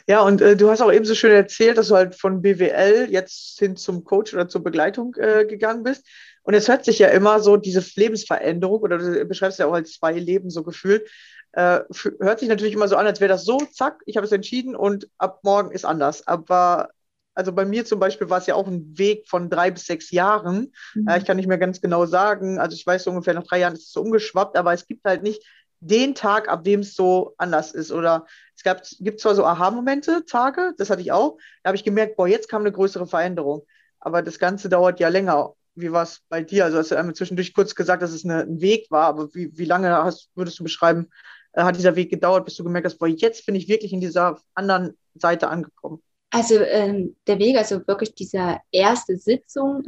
Ja, 0.08 0.22
und 0.22 0.42
äh, 0.42 0.56
du 0.56 0.70
hast 0.70 0.82
auch 0.82 0.92
eben 0.92 1.06
so 1.06 1.14
schön 1.14 1.32
erzählt, 1.32 1.78
dass 1.78 1.90
du 1.90 1.96
halt 1.96 2.16
von 2.16 2.42
BWL 2.42 3.08
jetzt 3.10 3.60
hin 3.60 3.76
zum 3.76 4.04
Coach 4.04 4.34
oder 4.34 4.48
zur 4.48 4.64
Begleitung 4.64 5.16
äh, 5.16 5.46
gegangen 5.46 5.84
bist. 5.84 6.08
Und 6.44 6.54
es 6.54 6.68
hört 6.68 6.86
sich 6.86 6.98
ja 6.98 7.10
immer 7.10 7.40
so, 7.40 7.58
diese 7.58 7.84
Lebensveränderung, 7.96 8.82
oder 8.82 8.98
du 8.98 9.26
beschreibst 9.26 9.60
ja 9.60 9.68
auch 9.68 9.74
als 9.74 9.94
zwei 9.94 10.14
Leben 10.14 10.50
so 10.50 10.64
gefühlt, 10.64 11.08
äh, 11.52 11.82
hört 12.20 12.40
sich 12.40 12.50
natürlich 12.50 12.74
immer 12.74 12.88
so 12.88 12.96
an, 12.96 13.06
als 13.06 13.20
wäre 13.20 13.30
das 13.30 13.46
so, 13.46 13.60
zack, 13.72 14.02
ich 14.06 14.18
habe 14.18 14.26
es 14.26 14.32
entschieden 14.32 14.76
und 14.76 15.10
ab 15.18 15.40
morgen 15.44 15.72
ist 15.72 15.86
anders. 15.86 16.26
Aber 16.28 16.90
also 17.34 17.54
bei 17.54 17.66
mir 17.66 17.86
zum 17.86 18.00
Beispiel 18.00 18.30
war 18.30 18.40
es 18.40 18.48
ja 18.48 18.56
auch 18.56 18.68
ein 18.68 18.98
Weg 18.98 19.28
von 19.28 19.50
drei 19.50 19.72
bis 19.72 19.86
sechs 19.86 20.12
Jahren. 20.12 20.74
Mhm. 20.94 21.08
ich 21.18 21.26
kann 21.26 21.38
nicht 21.38 21.48
mehr 21.48 21.58
ganz 21.58 21.82
genau 21.82 22.06
sagen. 22.06 22.60
Also 22.60 22.76
ich 22.76 22.86
weiß 22.86 23.04
so 23.04 23.12
ungefähr 23.12 23.34
nach 23.34 23.48
drei 23.48 23.60
Jahren 23.60 23.74
ist 23.74 23.84
es 23.84 23.92
so 23.92 24.02
umgeschwappt, 24.02 24.58
aber 24.58 24.74
es 24.74 24.88
gibt 24.88 25.06
halt 25.06 25.24
nicht 25.24 25.44
den 25.80 26.16
Tag, 26.16 26.50
ab 26.50 26.64
dem 26.64 26.82
es 26.82 26.96
so 26.96 27.34
anders 27.38 27.72
ist. 27.72 27.92
Oder 27.92 28.26
es 28.56 28.64
gab, 28.64 28.82
gibt 29.00 29.20
zwar 29.20 29.36
so 29.36 29.46
Aha-Momente, 29.46 30.26
Tage, 30.26 30.74
das 30.78 30.90
hatte 30.90 31.02
ich 31.02 31.12
auch, 31.12 31.38
da 31.64 31.70
habe 31.70 31.78
ich 31.78 31.84
gemerkt, 31.84 32.18
boah, 32.18 32.28
jetzt 32.28 32.50
kam 32.50 32.62
eine 32.62 32.72
größere 32.72 33.08
Veränderung. 33.08 33.66
Aber 34.00 34.22
das 34.22 34.40
Ganze 34.40 34.70
dauert 34.70 35.00
ja 35.00 35.10
länger. 35.10 35.54
Wie 35.76 35.92
war 35.92 36.04
es 36.04 36.22
bei 36.30 36.44
dir? 36.44 36.66
Also 36.66 36.78
hast 36.78 36.92
du 36.92 36.96
einmal 36.96 37.16
zwischendurch 37.16 37.54
kurz 37.54 37.76
gesagt, 37.76 38.02
dass 38.02 38.12
es 38.12 38.26
eine, 38.26 38.42
ein 38.42 38.62
Weg 38.62 38.90
war, 38.90 39.08
aber 39.08 39.34
wie, 39.34 39.58
wie 39.58 39.66
lange 39.66 39.90
hast, 39.92 40.30
würdest 40.36 40.60
du 40.60 40.64
beschreiben, 40.64 41.10
äh, 41.54 41.64
hat 41.64 41.78
dieser 41.78 41.96
Weg 41.96 42.10
gedauert, 42.10 42.46
bis 42.46 42.56
du 42.56 42.64
gemerkt 42.64 42.86
hast, 42.86 42.98
boah, 42.98 43.08
jetzt 43.08 43.46
bin 43.46 43.56
ich 43.56 43.68
wirklich 43.68 43.94
in 43.94 44.02
dieser 44.02 44.40
anderen 44.54 44.98
Seite 45.16 45.48
angekommen? 45.48 46.02
Also 46.32 46.60
ähm, 46.60 47.16
der 47.28 47.40
Weg, 47.40 47.58
also 47.58 47.86
wirklich 47.88 48.14
dieser 48.14 48.60
erste 48.72 49.18
Sitzung 49.18 49.84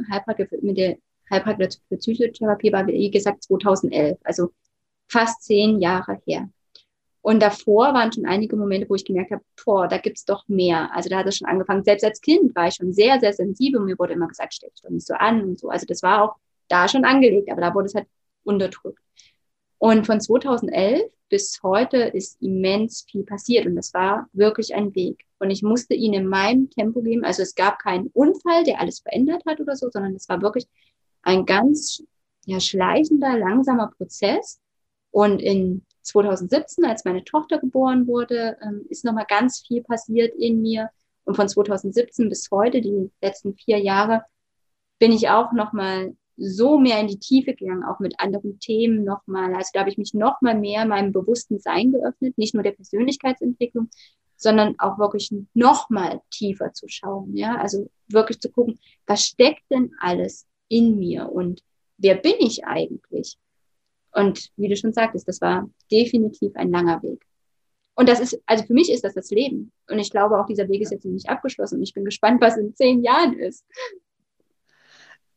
mit 0.60 0.76
der 0.76 0.96
Heilpraktiker 1.30 1.70
für 1.88 1.96
Psychotherapie 1.96 2.72
war, 2.72 2.86
wie 2.86 3.10
gesagt, 3.10 3.44
2011. 3.44 4.18
Also 4.24 4.52
fast 5.12 5.42
zehn 5.42 5.80
Jahre 5.80 6.20
her. 6.26 6.48
Und 7.20 7.40
davor 7.40 7.94
waren 7.94 8.12
schon 8.12 8.26
einige 8.26 8.56
Momente, 8.56 8.90
wo 8.90 8.96
ich 8.96 9.04
gemerkt 9.04 9.30
habe, 9.30 9.44
boah, 9.64 9.86
da 9.86 9.98
gibt's 9.98 10.24
doch 10.24 10.48
mehr. 10.48 10.90
Also 10.92 11.08
da 11.08 11.18
hat 11.18 11.26
es 11.26 11.36
schon 11.36 11.48
angefangen. 11.48 11.84
Selbst 11.84 12.04
als 12.04 12.20
Kind 12.20 12.54
war 12.56 12.66
ich 12.66 12.74
schon 12.74 12.92
sehr, 12.92 13.20
sehr 13.20 13.32
sensibel. 13.32 13.80
Mir 13.80 13.96
wurde 13.98 14.14
immer 14.14 14.26
gesagt, 14.26 14.54
stell 14.54 14.70
dich 14.70 14.82
doch 14.82 14.90
nicht 14.90 15.06
so 15.06 15.14
an 15.14 15.40
und 15.42 15.58
so. 15.60 15.68
Also 15.68 15.86
das 15.86 16.02
war 16.02 16.22
auch 16.22 16.36
da 16.66 16.88
schon 16.88 17.04
angelegt, 17.04 17.48
aber 17.50 17.60
da 17.60 17.74
wurde 17.74 17.86
es 17.86 17.94
halt 17.94 18.08
unterdrückt. 18.42 18.98
Und 19.78 20.04
von 20.04 20.20
2011 20.20 21.02
bis 21.28 21.60
heute 21.62 21.96
ist 21.96 22.42
immens 22.42 23.06
viel 23.10 23.24
passiert 23.24 23.66
und 23.66 23.76
das 23.76 23.94
war 23.94 24.28
wirklich 24.32 24.74
ein 24.74 24.94
Weg. 24.94 25.24
Und 25.38 25.50
ich 25.50 25.62
musste 25.62 25.94
ihn 25.94 26.12
in 26.12 26.26
meinem 26.26 26.70
Tempo 26.70 27.02
geben. 27.02 27.24
Also 27.24 27.42
es 27.42 27.54
gab 27.54 27.78
keinen 27.78 28.08
Unfall, 28.08 28.64
der 28.64 28.80
alles 28.80 29.00
verändert 29.00 29.44
hat 29.46 29.60
oder 29.60 29.74
so, 29.76 29.90
sondern 29.90 30.14
es 30.14 30.28
war 30.28 30.42
wirklich 30.42 30.66
ein 31.22 31.46
ganz 31.46 32.02
ja, 32.44 32.60
schleichender, 32.60 33.38
langsamer 33.38 33.92
Prozess, 33.96 34.60
und 35.12 35.40
in 35.40 35.84
2017, 36.02 36.84
als 36.84 37.04
meine 37.04 37.24
Tochter 37.24 37.58
geboren 37.58 38.08
wurde, 38.08 38.56
ähm, 38.62 38.86
ist 38.88 39.04
nochmal 39.04 39.26
ganz 39.28 39.60
viel 39.60 39.82
passiert 39.82 40.34
in 40.36 40.60
mir. 40.60 40.90
Und 41.24 41.36
von 41.36 41.48
2017 41.48 42.28
bis 42.28 42.50
heute, 42.50 42.80
die 42.80 43.10
letzten 43.20 43.54
vier 43.54 43.78
Jahre, 43.78 44.24
bin 44.98 45.12
ich 45.12 45.28
auch 45.28 45.52
nochmal 45.52 46.16
so 46.36 46.78
mehr 46.78 46.98
in 46.98 47.06
die 47.06 47.18
Tiefe 47.18 47.54
gegangen, 47.54 47.84
auch 47.84 48.00
mit 48.00 48.18
anderen 48.18 48.58
Themen 48.58 49.04
nochmal. 49.04 49.54
Also 49.54 49.70
da 49.74 49.80
habe 49.80 49.90
ich 49.90 49.98
mich 49.98 50.14
nochmal 50.14 50.58
mehr 50.58 50.86
meinem 50.86 51.12
bewussten 51.12 51.58
Sein 51.60 51.92
geöffnet, 51.92 52.36
nicht 52.38 52.54
nur 52.54 52.62
der 52.62 52.72
Persönlichkeitsentwicklung, 52.72 53.90
sondern 54.36 54.74
auch 54.78 54.98
wirklich 54.98 55.30
nochmal 55.54 56.22
tiefer 56.30 56.72
zu 56.72 56.88
schauen. 56.88 57.36
Ja, 57.36 57.56
also 57.56 57.88
wirklich 58.08 58.40
zu 58.40 58.50
gucken, 58.50 58.80
was 59.06 59.24
steckt 59.24 59.70
denn 59.70 59.92
alles 60.00 60.46
in 60.68 60.98
mir 60.98 61.30
und 61.30 61.62
wer 61.98 62.16
bin 62.16 62.34
ich 62.38 62.64
eigentlich? 62.64 63.36
Und 64.12 64.50
wie 64.56 64.68
du 64.68 64.76
schon 64.76 64.92
sagtest, 64.92 65.26
das 65.28 65.40
war 65.40 65.68
definitiv 65.90 66.54
ein 66.56 66.70
langer 66.70 67.02
Weg. 67.02 67.24
Und 67.94 68.08
das 68.08 68.20
ist, 68.20 68.40
also 68.46 68.64
für 68.64 68.72
mich 68.72 68.90
ist 68.90 69.04
das 69.04 69.14
das 69.14 69.30
Leben. 69.30 69.72
Und 69.90 69.98
ich 69.98 70.10
glaube 70.10 70.38
auch, 70.38 70.46
dieser 70.46 70.68
Weg 70.68 70.82
ist 70.82 70.92
jetzt 70.92 71.04
noch 71.04 71.12
nicht 71.12 71.28
abgeschlossen. 71.28 71.76
Und 71.76 71.82
ich 71.82 71.94
bin 71.94 72.04
gespannt, 72.04 72.40
was 72.40 72.56
in 72.56 72.74
zehn 72.74 73.02
Jahren 73.02 73.38
ist. 73.38 73.64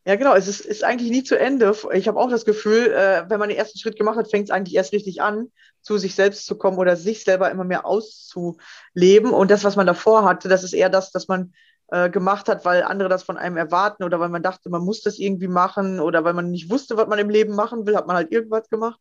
Ja, 0.08 0.16
genau. 0.16 0.36
Es 0.36 0.48
ist, 0.48 0.62
ist 0.62 0.84
eigentlich 0.84 1.10
nie 1.10 1.24
zu 1.24 1.38
Ende. 1.38 1.76
Ich 1.94 2.08
habe 2.08 2.20
auch 2.20 2.30
das 2.30 2.46
Gefühl, 2.46 2.92
äh, 2.92 3.28
wenn 3.28 3.40
man 3.40 3.50
den 3.50 3.58
ersten 3.58 3.80
Schritt 3.80 3.98
gemacht 3.98 4.18
hat, 4.18 4.30
fängt 4.30 4.46
es 4.46 4.52
eigentlich 4.52 4.76
erst 4.76 4.94
richtig 4.94 5.22
an, 5.22 5.52
zu 5.82 5.98
sich 5.98 6.14
selbst 6.16 6.46
zu 6.46 6.58
kommen 6.58 6.78
oder 6.78 6.96
sich 6.96 7.24
selber 7.24 7.50
immer 7.50 7.64
mehr 7.64 7.86
auszuleben. 7.86 9.32
Und 9.32 9.50
das, 9.52 9.64
was 9.64 9.76
man 9.76 9.88
davor 9.88 10.24
hatte, 10.24 10.48
das 10.48 10.64
ist 10.64 10.74
eher 10.74 10.90
das, 10.90 11.12
dass 11.12 11.28
man 11.28 11.54
äh, 11.90 12.10
gemacht 12.10 12.50
hat, 12.50 12.66
weil 12.66 12.84
andere 12.84 13.10
das 13.10 13.24
von 13.24 13.38
einem 13.38 13.58
erwarten 13.58 14.04
oder 14.04 14.20
weil 14.20 14.30
man 14.30 14.44
dachte, 14.44 14.70
man 14.70 14.84
muss 14.84 15.02
das 15.02 15.20
irgendwie 15.20 15.48
machen 15.48 16.00
oder 16.00 16.24
weil 16.24 16.34
man 16.34 16.52
nicht 16.52 16.70
wusste, 16.70 16.98
was 16.98 17.08
man 17.08 17.20
im 17.20 17.30
Leben 17.30 17.56
machen 17.56 17.86
will, 17.86 17.96
hat 17.96 18.08
man 18.08 18.16
halt 18.16 18.32
irgendwas 18.32 18.70
gemacht. 18.70 19.00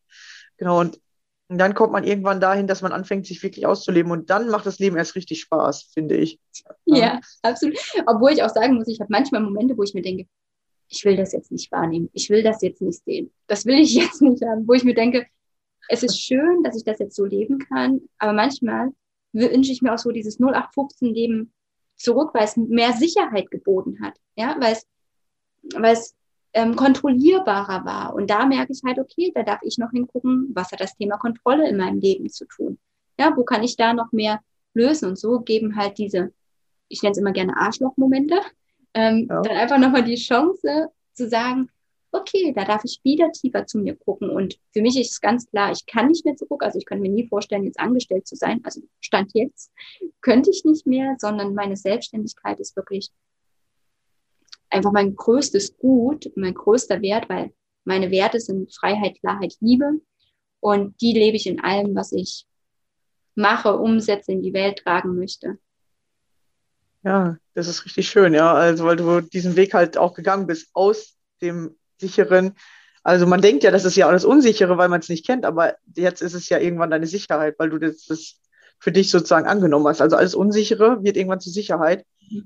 Genau, 0.57 0.79
und, 0.79 0.99
und 1.47 1.57
dann 1.57 1.73
kommt 1.73 1.93
man 1.93 2.03
irgendwann 2.03 2.39
dahin, 2.39 2.67
dass 2.67 2.81
man 2.81 2.91
anfängt, 2.91 3.25
sich 3.25 3.41
wirklich 3.41 3.65
auszuleben 3.65 4.11
und 4.11 4.29
dann 4.29 4.49
macht 4.49 4.65
das 4.65 4.79
Leben 4.79 4.97
erst 4.97 5.15
richtig 5.15 5.41
Spaß, 5.41 5.89
finde 5.93 6.15
ich. 6.15 6.39
Ja, 6.85 7.19
absolut. 7.41 7.77
Obwohl 8.05 8.31
ich 8.31 8.43
auch 8.43 8.49
sagen 8.49 8.75
muss, 8.75 8.87
ich 8.87 8.99
habe 8.99 9.11
manchmal 9.11 9.41
Momente, 9.41 9.77
wo 9.77 9.83
ich 9.83 9.93
mir 9.93 10.01
denke, 10.01 10.27
ich 10.87 11.03
will 11.05 11.15
das 11.15 11.31
jetzt 11.31 11.51
nicht 11.51 11.71
wahrnehmen, 11.71 12.09
ich 12.13 12.29
will 12.29 12.43
das 12.43 12.61
jetzt 12.61 12.81
nicht 12.81 13.03
sehen, 13.03 13.31
das 13.47 13.65
will 13.65 13.79
ich 13.79 13.95
jetzt 13.95 14.21
nicht 14.21 14.43
haben, 14.45 14.67
wo 14.67 14.73
ich 14.73 14.83
mir 14.83 14.95
denke, 14.95 15.25
es 15.89 16.03
ist 16.03 16.19
schön, 16.19 16.63
dass 16.63 16.75
ich 16.75 16.83
das 16.83 16.99
jetzt 16.99 17.15
so 17.15 17.25
leben 17.25 17.59
kann, 17.59 18.01
aber 18.17 18.33
manchmal 18.33 18.91
wünsche 19.33 19.71
ich 19.71 19.81
mir 19.81 19.93
auch 19.93 19.97
so 19.97 20.11
dieses 20.11 20.39
0815-Leben 20.39 21.51
zurück, 21.95 22.31
weil 22.33 22.45
es 22.45 22.57
mehr 22.57 22.93
Sicherheit 22.93 23.49
geboten 23.51 23.99
hat, 24.01 24.13
ja, 24.35 24.55
weil 24.59 24.73
es, 24.73 24.87
weil 25.75 25.93
es 25.93 26.15
ähm, 26.53 26.75
kontrollierbarer 26.75 27.85
war. 27.85 28.15
Und 28.15 28.29
da 28.29 28.45
merke 28.45 28.71
ich 28.71 28.81
halt, 28.85 28.97
okay, 28.99 29.31
da 29.35 29.43
darf 29.43 29.59
ich 29.63 29.77
noch 29.77 29.91
hingucken, 29.91 30.51
was 30.53 30.71
hat 30.71 30.79
das 30.79 30.95
Thema 30.95 31.17
Kontrolle 31.17 31.67
in 31.67 31.77
meinem 31.77 31.99
Leben 31.99 32.29
zu 32.29 32.45
tun? 32.45 32.79
Ja, 33.19 33.35
wo 33.35 33.43
kann 33.43 33.63
ich 33.63 33.75
da 33.75 33.93
noch 33.93 34.11
mehr 34.11 34.39
lösen? 34.73 35.09
Und 35.09 35.19
so 35.19 35.39
geben 35.39 35.75
halt 35.75 35.97
diese, 35.97 36.33
ich 36.87 37.01
nenne 37.03 37.11
es 37.11 37.17
immer 37.17 37.33
gerne 37.33 37.57
Arschloch-Momente, 37.57 38.39
ähm, 38.93 39.27
ja. 39.29 39.41
dann 39.41 39.57
einfach 39.57 39.77
nochmal 39.77 40.03
die 40.03 40.15
Chance 40.15 40.89
zu 41.13 41.29
sagen, 41.29 41.69
okay, 42.15 42.53
da 42.55 42.65
darf 42.65 42.83
ich 42.83 42.99
wieder 43.03 43.31
tiefer 43.31 43.65
zu 43.65 43.79
mir 43.79 43.95
gucken. 43.95 44.29
Und 44.29 44.59
für 44.71 44.81
mich 44.81 44.99
ist 44.99 45.11
es 45.11 45.21
ganz 45.21 45.49
klar, 45.49 45.71
ich 45.71 45.85
kann 45.85 46.07
nicht 46.07 46.25
mehr 46.25 46.35
zurück. 46.35 46.63
Also 46.63 46.79
ich 46.79 46.85
kann 46.85 46.99
mir 46.99 47.09
nie 47.09 47.27
vorstellen, 47.27 47.63
jetzt 47.63 47.79
angestellt 47.79 48.27
zu 48.27 48.35
sein. 48.35 48.61
Also 48.63 48.81
Stand 48.99 49.31
jetzt 49.33 49.71
könnte 50.21 50.49
ich 50.49 50.63
nicht 50.65 50.87
mehr, 50.87 51.15
sondern 51.19 51.53
meine 51.53 51.77
Selbstständigkeit 51.77 52.59
ist 52.59 52.75
wirklich 52.75 53.11
einfach 54.69 54.91
mein 54.91 55.15
größtes 55.15 55.77
Gut, 55.77 56.31
mein 56.35 56.53
größter 56.53 57.01
Wert, 57.01 57.29
weil 57.29 57.53
meine 57.83 58.11
Werte 58.11 58.39
sind 58.39 58.73
Freiheit, 58.73 59.19
Klarheit, 59.19 59.55
Liebe. 59.59 60.01
Und 60.59 60.99
die 61.01 61.13
lebe 61.13 61.37
ich 61.37 61.47
in 61.47 61.59
allem, 61.59 61.95
was 61.95 62.11
ich 62.11 62.45
mache, 63.35 63.77
umsetze, 63.77 64.31
in 64.31 64.41
die 64.41 64.53
Welt 64.53 64.79
tragen 64.79 65.15
möchte. 65.15 65.59
Ja, 67.03 67.37
das 67.53 67.67
ist 67.67 67.85
richtig 67.85 68.09
schön, 68.09 68.33
ja. 68.33 68.53
Also, 68.53 68.85
weil 68.85 68.95
du 68.95 69.21
diesen 69.21 69.55
Weg 69.55 69.75
halt 69.75 69.97
auch 69.97 70.15
gegangen 70.15 70.47
bist 70.47 70.69
aus 70.73 71.15
dem 71.41 71.75
sicheren. 71.97 72.53
Also, 73.03 73.27
man 73.27 73.41
denkt 73.41 73.63
ja, 73.63 73.71
das 73.71 73.85
ist 73.85 73.95
ja 73.95 74.07
alles 74.07 74.25
Unsichere, 74.25 74.77
weil 74.77 74.89
man 74.89 74.99
es 74.99 75.09
nicht 75.09 75.25
kennt, 75.25 75.45
aber 75.45 75.75
jetzt 75.95 76.21
ist 76.21 76.33
es 76.33 76.49
ja 76.49 76.57
irgendwann 76.57 76.89
deine 76.89 77.07
Sicherheit, 77.07 77.55
weil 77.59 77.69
du 77.69 77.77
das, 77.77 78.05
das 78.05 78.39
für 78.79 78.91
dich 78.91 79.11
sozusagen 79.11 79.47
angenommen 79.47 79.87
hast. 79.87 80.01
Also, 80.01 80.15
alles 80.15 80.35
Unsichere 80.35 81.03
wird 81.03 81.17
irgendwann 81.17 81.39
zur 81.39 81.53
Sicherheit. 81.53 82.05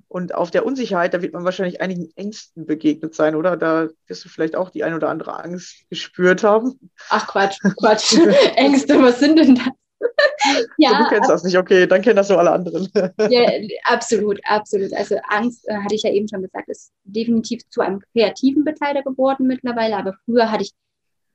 Und 0.10 0.36
auf 0.36 0.52
der 0.52 0.66
Unsicherheit, 0.66 1.14
da 1.14 1.22
wird 1.22 1.34
man 1.34 1.46
wahrscheinlich 1.46 1.80
einigen 1.80 2.10
Ängsten 2.16 2.66
begegnet 2.66 3.16
sein, 3.16 3.36
oder? 3.36 3.56
Da 3.56 3.88
wirst 4.08 4.26
du 4.26 4.30
vielleicht 4.30 4.58
auch 4.58 4.70
die 4.70 4.84
ein 4.84 4.94
oder 4.94 5.10
andere 5.10 5.42
Angst 5.42 5.86
gespürt 5.90 6.44
haben. 6.44 6.78
Ach 7.10 7.28
Quatsch, 7.28 7.60
Quatsch. 7.80 8.18
Ängste, 8.56 9.02
was 9.02 9.20
sind 9.20 9.40
denn 9.40 9.56
das? 9.56 9.70
ja, 10.78 11.04
du 11.04 11.10
kennst 11.10 11.30
das 11.30 11.44
nicht, 11.44 11.58
okay, 11.58 11.88
dann 11.88 12.02
kennen 12.02 12.16
das 12.16 12.28
so 12.28 12.38
alle 12.38 12.52
anderen. 12.52 12.90
ja, 13.30 13.50
absolut, 13.84 14.40
absolut. 14.44 14.94
Also 14.94 15.18
Angst, 15.28 15.68
äh, 15.68 15.76
hatte 15.76 15.96
ich 15.96 16.04
ja 16.04 16.12
eben 16.12 16.28
schon 16.28 16.42
gesagt, 16.42 16.70
ist 16.70 16.92
definitiv 17.04 17.68
zu 17.70 17.82
einem 17.82 18.02
kreativen 18.14 18.64
Beteiligter 18.64 19.12
geworden 19.12 19.48
mittlerweile, 19.48 19.98
aber 19.98 20.16
früher 20.26 20.52
hatte 20.52 20.64
ich, 20.64 20.74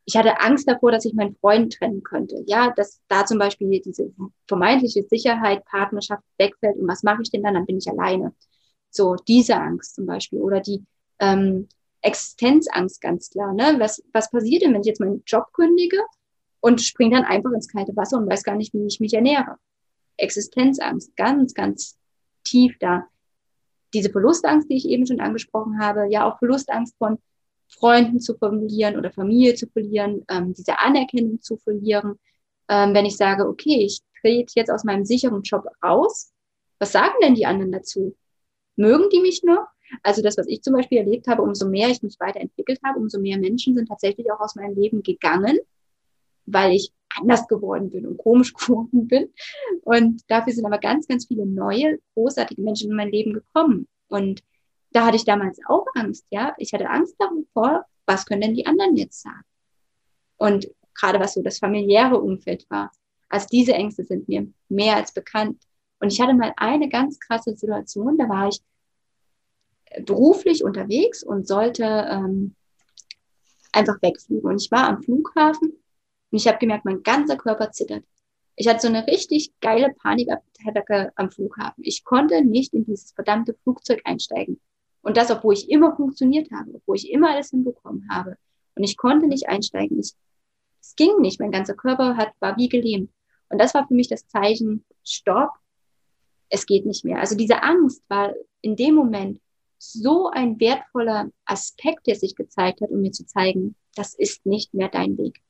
ich 0.07 0.16
hatte 0.16 0.40
Angst 0.40 0.68
davor, 0.68 0.92
dass 0.92 1.05
ich 1.05 1.14
meinen 1.14 1.37
Freund 1.37 1.72
trennen 1.72 2.03
könnte. 2.03 2.42
Ja, 2.46 2.72
dass 2.77 3.00
da 3.09 3.24
zum 3.24 3.38
Beispiel 3.38 3.68
diese 3.81 4.12
vermeintliche 4.46 5.03
Sicherheit, 5.05 5.64
Partnerschaft 5.64 6.22
wegfällt 6.38 6.77
und 6.77 6.88
was 6.88 7.03
mache 7.03 7.22
ich 7.22 7.31
denn 7.31 7.42
dann? 7.42 7.55
Dann 7.55 7.66
bin 7.66 7.79
ich 7.79 7.88
alleine. 7.88 8.35
So, 8.90 9.16
diese 9.27 9.57
Angst 9.57 9.94
zum 9.96 10.07
Beispiel 10.07 10.40
oder 10.40 10.61
die 10.61 10.85
ähm, 11.20 11.68
Existenzangst 12.03 13.00
ganz 13.00 13.31
klar. 13.31 13.55
Ne? 13.55 13.77
Was, 13.79 14.03
was 14.12 14.31
passiert 14.31 14.62
denn, 14.62 14.74
wenn 14.74 14.83
ich 14.83 14.87
jetzt 14.87 15.00
meinen 15.00 15.22
Job 15.27 15.46
kündige 15.55 15.98
und 16.64 16.81
springe 16.81 17.16
dann 17.16 17.24
einfach 17.27 17.53
ins 17.53 17.68
kalte 17.68 17.94
Wasser 17.94 18.16
und 18.16 18.31
weiß 18.31 18.42
gar 18.42 18.57
nicht, 18.57 18.72
wie 18.72 18.87
ich 18.87 18.98
mich 18.98 19.12
ernähre. 19.12 19.59
Existenzangst, 20.16 21.14
ganz, 21.14 21.53
ganz 21.53 21.98
tief 22.42 22.79
da. 22.81 23.05
Diese 23.92 24.09
Verlustangst, 24.09 24.70
die 24.70 24.77
ich 24.77 24.88
eben 24.88 25.07
schon 25.07 25.20
angesprochen 25.20 25.79
habe, 25.79 26.07
ja 26.09 26.27
auch 26.27 26.38
Verlustangst 26.38 26.96
von 26.96 27.18
Freunden 27.68 28.18
zu 28.18 28.35
verlieren 28.38 28.96
oder 28.96 29.12
Familie 29.12 29.55
zu 29.57 29.66
verlieren, 29.66 30.24
ähm, 30.31 30.55
diese 30.55 30.79
Anerkennung 30.79 31.42
zu 31.42 31.59
verlieren. 31.59 32.18
Ähm, 32.70 32.94
wenn 32.94 33.05
ich 33.05 33.18
sage, 33.18 33.46
okay, 33.46 33.85
ich 33.85 34.00
trete 34.22 34.55
jetzt 34.57 34.70
aus 34.70 34.85
meinem 34.85 35.05
sicheren 35.05 35.42
Job 35.42 35.66
raus, 35.85 36.33
was 36.79 36.92
sagen 36.92 37.14
denn 37.22 37.35
die 37.35 37.44
anderen 37.44 37.72
dazu? 37.72 38.16
Mögen 38.77 39.11
die 39.11 39.20
mich 39.20 39.42
noch? 39.42 39.66
Also 40.03 40.22
das, 40.22 40.38
was 40.38 40.46
ich 40.46 40.62
zum 40.62 40.72
Beispiel 40.72 40.96
erlebt 40.96 41.27
habe, 41.27 41.42
umso 41.42 41.68
mehr 41.68 41.90
ich 41.90 42.03
mich 42.03 42.16
weiterentwickelt 42.20 42.81
habe, 42.83 43.00
umso 43.00 43.20
mehr 43.20 43.37
Menschen 43.37 43.74
sind 43.74 43.87
tatsächlich 43.87 44.33
auch 44.33 44.40
aus 44.40 44.55
meinem 44.55 44.74
Leben 44.74 45.03
gegangen, 45.03 45.59
weil 46.46 46.72
ich 46.72 46.92
anders 47.16 47.46
geworden 47.46 47.90
bin 47.90 48.07
und 48.07 48.18
komisch 48.18 48.52
geworden 48.54 49.09
bin. 49.09 49.33
Und 49.83 50.22
dafür 50.28 50.52
sind 50.52 50.66
aber 50.66 50.78
ganz, 50.78 51.07
ganz 51.07 51.26
viele 51.26 51.46
neue, 51.46 51.98
großartige 52.14 52.62
Menschen 52.62 52.90
in 52.90 52.96
mein 52.96 53.11
Leben 53.11 53.33
gekommen. 53.33 53.88
Und 54.09 54.42
da 54.92 55.07
hatte 55.07 55.16
ich 55.16 55.24
damals 55.24 55.59
auch 55.66 55.87
Angst, 55.94 56.26
ja. 56.30 56.54
Ich 56.59 56.72
hatte 56.72 56.88
Angst 56.88 57.16
davor, 57.18 57.85
was 58.07 58.26
können 58.26 58.42
denn 58.42 58.54
die 58.54 58.66
anderen 58.66 58.96
jetzt 58.96 59.22
sagen? 59.22 59.44
Und 60.37 60.68
gerade 60.94 61.18
was 61.20 61.35
so 61.35 61.42
das 61.42 61.59
familiäre 61.59 62.20
Umfeld 62.20 62.66
war. 62.70 62.90
Also 63.28 63.48
diese 63.50 63.72
Ängste 63.72 64.04
sind 64.04 64.28
mir 64.28 64.46
mehr 64.68 64.96
als 64.96 65.12
bekannt. 65.12 65.62
Und 66.00 66.12
ich 66.12 66.20
hatte 66.20 66.35
mal 66.35 66.52
eine 66.57 66.88
ganz 66.88 67.18
krasse 67.18 67.57
Situation, 67.57 68.18
da 68.18 68.28
war 68.28 68.48
ich 68.48 68.61
beruflich 70.04 70.64
unterwegs 70.64 71.22
und 71.22 71.46
sollte 71.46 71.85
ähm, 71.85 72.54
einfach 73.72 74.00
wegfliegen. 74.02 74.48
Und 74.48 74.62
ich 74.62 74.70
war 74.70 74.88
am 74.88 75.02
Flughafen 75.02 75.72
und 76.35 76.40
ich 76.40 76.49
habe 76.49 76.59
gemerkt, 76.59 76.85
mein 76.85 77.05
ganzer 77.05 77.37
Körper 77.37 77.70
zittert. 77.70 78.03
Ich 78.57 78.66
hatte 78.66 78.81
so 78.81 78.88
eine 78.88 79.07
richtig 79.07 79.53
geile 79.61 79.94
Panikattacke 79.94 81.12
am 81.14 81.31
Flughafen. 81.31 81.85
Ich 81.85 82.03
konnte 82.03 82.44
nicht 82.44 82.75
in 82.75 82.85
dieses 82.85 83.12
verdammte 83.12 83.55
Flugzeug 83.62 84.01
einsteigen. 84.03 84.61
Und 85.03 85.16
das, 85.16 85.31
obwohl 85.31 85.55
ich 85.55 85.70
immer 85.70 85.94
funktioniert 85.94 86.51
habe, 86.51 86.75
obwohl 86.75 86.97
ich 86.97 87.09
immer 87.09 87.31
alles 87.31 87.51
hinbekommen 87.51 88.09
habe. 88.11 88.37
Und 88.75 88.83
ich 88.83 88.97
konnte 88.97 89.29
nicht 89.29 89.49
einsteigen. 89.49 90.01
Ich, 90.01 90.14
es 90.81 90.97
ging 90.97 91.20
nicht. 91.20 91.38
Mein 91.38 91.53
ganzer 91.53 91.75
Körper 91.75 92.16
hat, 92.16 92.33
war 92.40 92.57
wie 92.57 92.68
gelähmt. 92.68 93.12
Und 93.49 93.61
das 93.61 93.73
war 93.73 93.87
für 93.87 93.94
mich 93.94 94.09
das 94.09 94.27
Zeichen, 94.27 94.85
stopp, 95.05 95.51
es 96.49 96.66
geht 96.66 96.85
nicht 96.85 97.05
mehr. 97.05 97.20
Also 97.20 97.37
diese 97.37 97.62
Angst 97.62 98.03
war 98.09 98.35
in 98.61 98.75
dem 98.75 98.97
Moment 98.97 99.40
so 99.79 100.31
ein 100.31 100.59
wertvoller 100.59 101.31
Aspekt, 101.44 102.09
der 102.09 102.16
sich 102.16 102.35
gezeigt 102.35 102.81
hat, 102.81 102.90
um 102.90 103.03
mir 103.03 103.12
zu 103.12 103.25
zeigen, 103.25 103.77
das 103.94 104.14
ist 104.14 104.44
nicht 104.47 104.75
mehr 104.75 104.88
dein 104.88 105.16
Weg. 105.16 105.43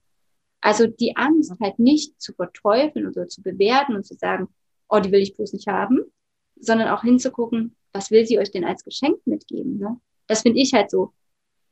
Also 0.64 0.86
die 0.86 1.14
Angst 1.14 1.52
halt 1.60 1.78
nicht 1.78 2.18
zu 2.18 2.32
verteufeln 2.32 3.06
oder 3.06 3.28
zu 3.28 3.42
bewerten 3.42 3.94
und 3.96 4.06
zu 4.06 4.14
sagen, 4.14 4.48
oh, 4.88 4.98
die 4.98 5.12
will 5.12 5.20
ich 5.20 5.36
bloß 5.36 5.52
nicht 5.52 5.66
haben, 5.66 6.00
sondern 6.58 6.88
auch 6.88 7.02
hinzugucken, 7.02 7.76
was 7.92 8.10
will 8.10 8.24
sie 8.24 8.38
euch 8.38 8.50
denn 8.50 8.64
als 8.64 8.82
Geschenk 8.82 9.18
mitgeben? 9.26 9.76
Ne? 9.76 10.00
Das 10.26 10.40
finde 10.40 10.60
ich 10.60 10.72
halt 10.72 10.90
so 10.90 11.12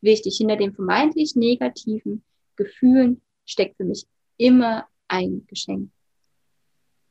wichtig. 0.02 0.36
Hinter 0.36 0.56
den 0.56 0.74
vermeintlich 0.74 1.34
negativen 1.36 2.22
Gefühlen 2.56 3.22
steckt 3.46 3.78
für 3.78 3.84
mich 3.84 4.06
immer 4.36 4.86
ein 5.08 5.46
Geschenk. 5.46 5.88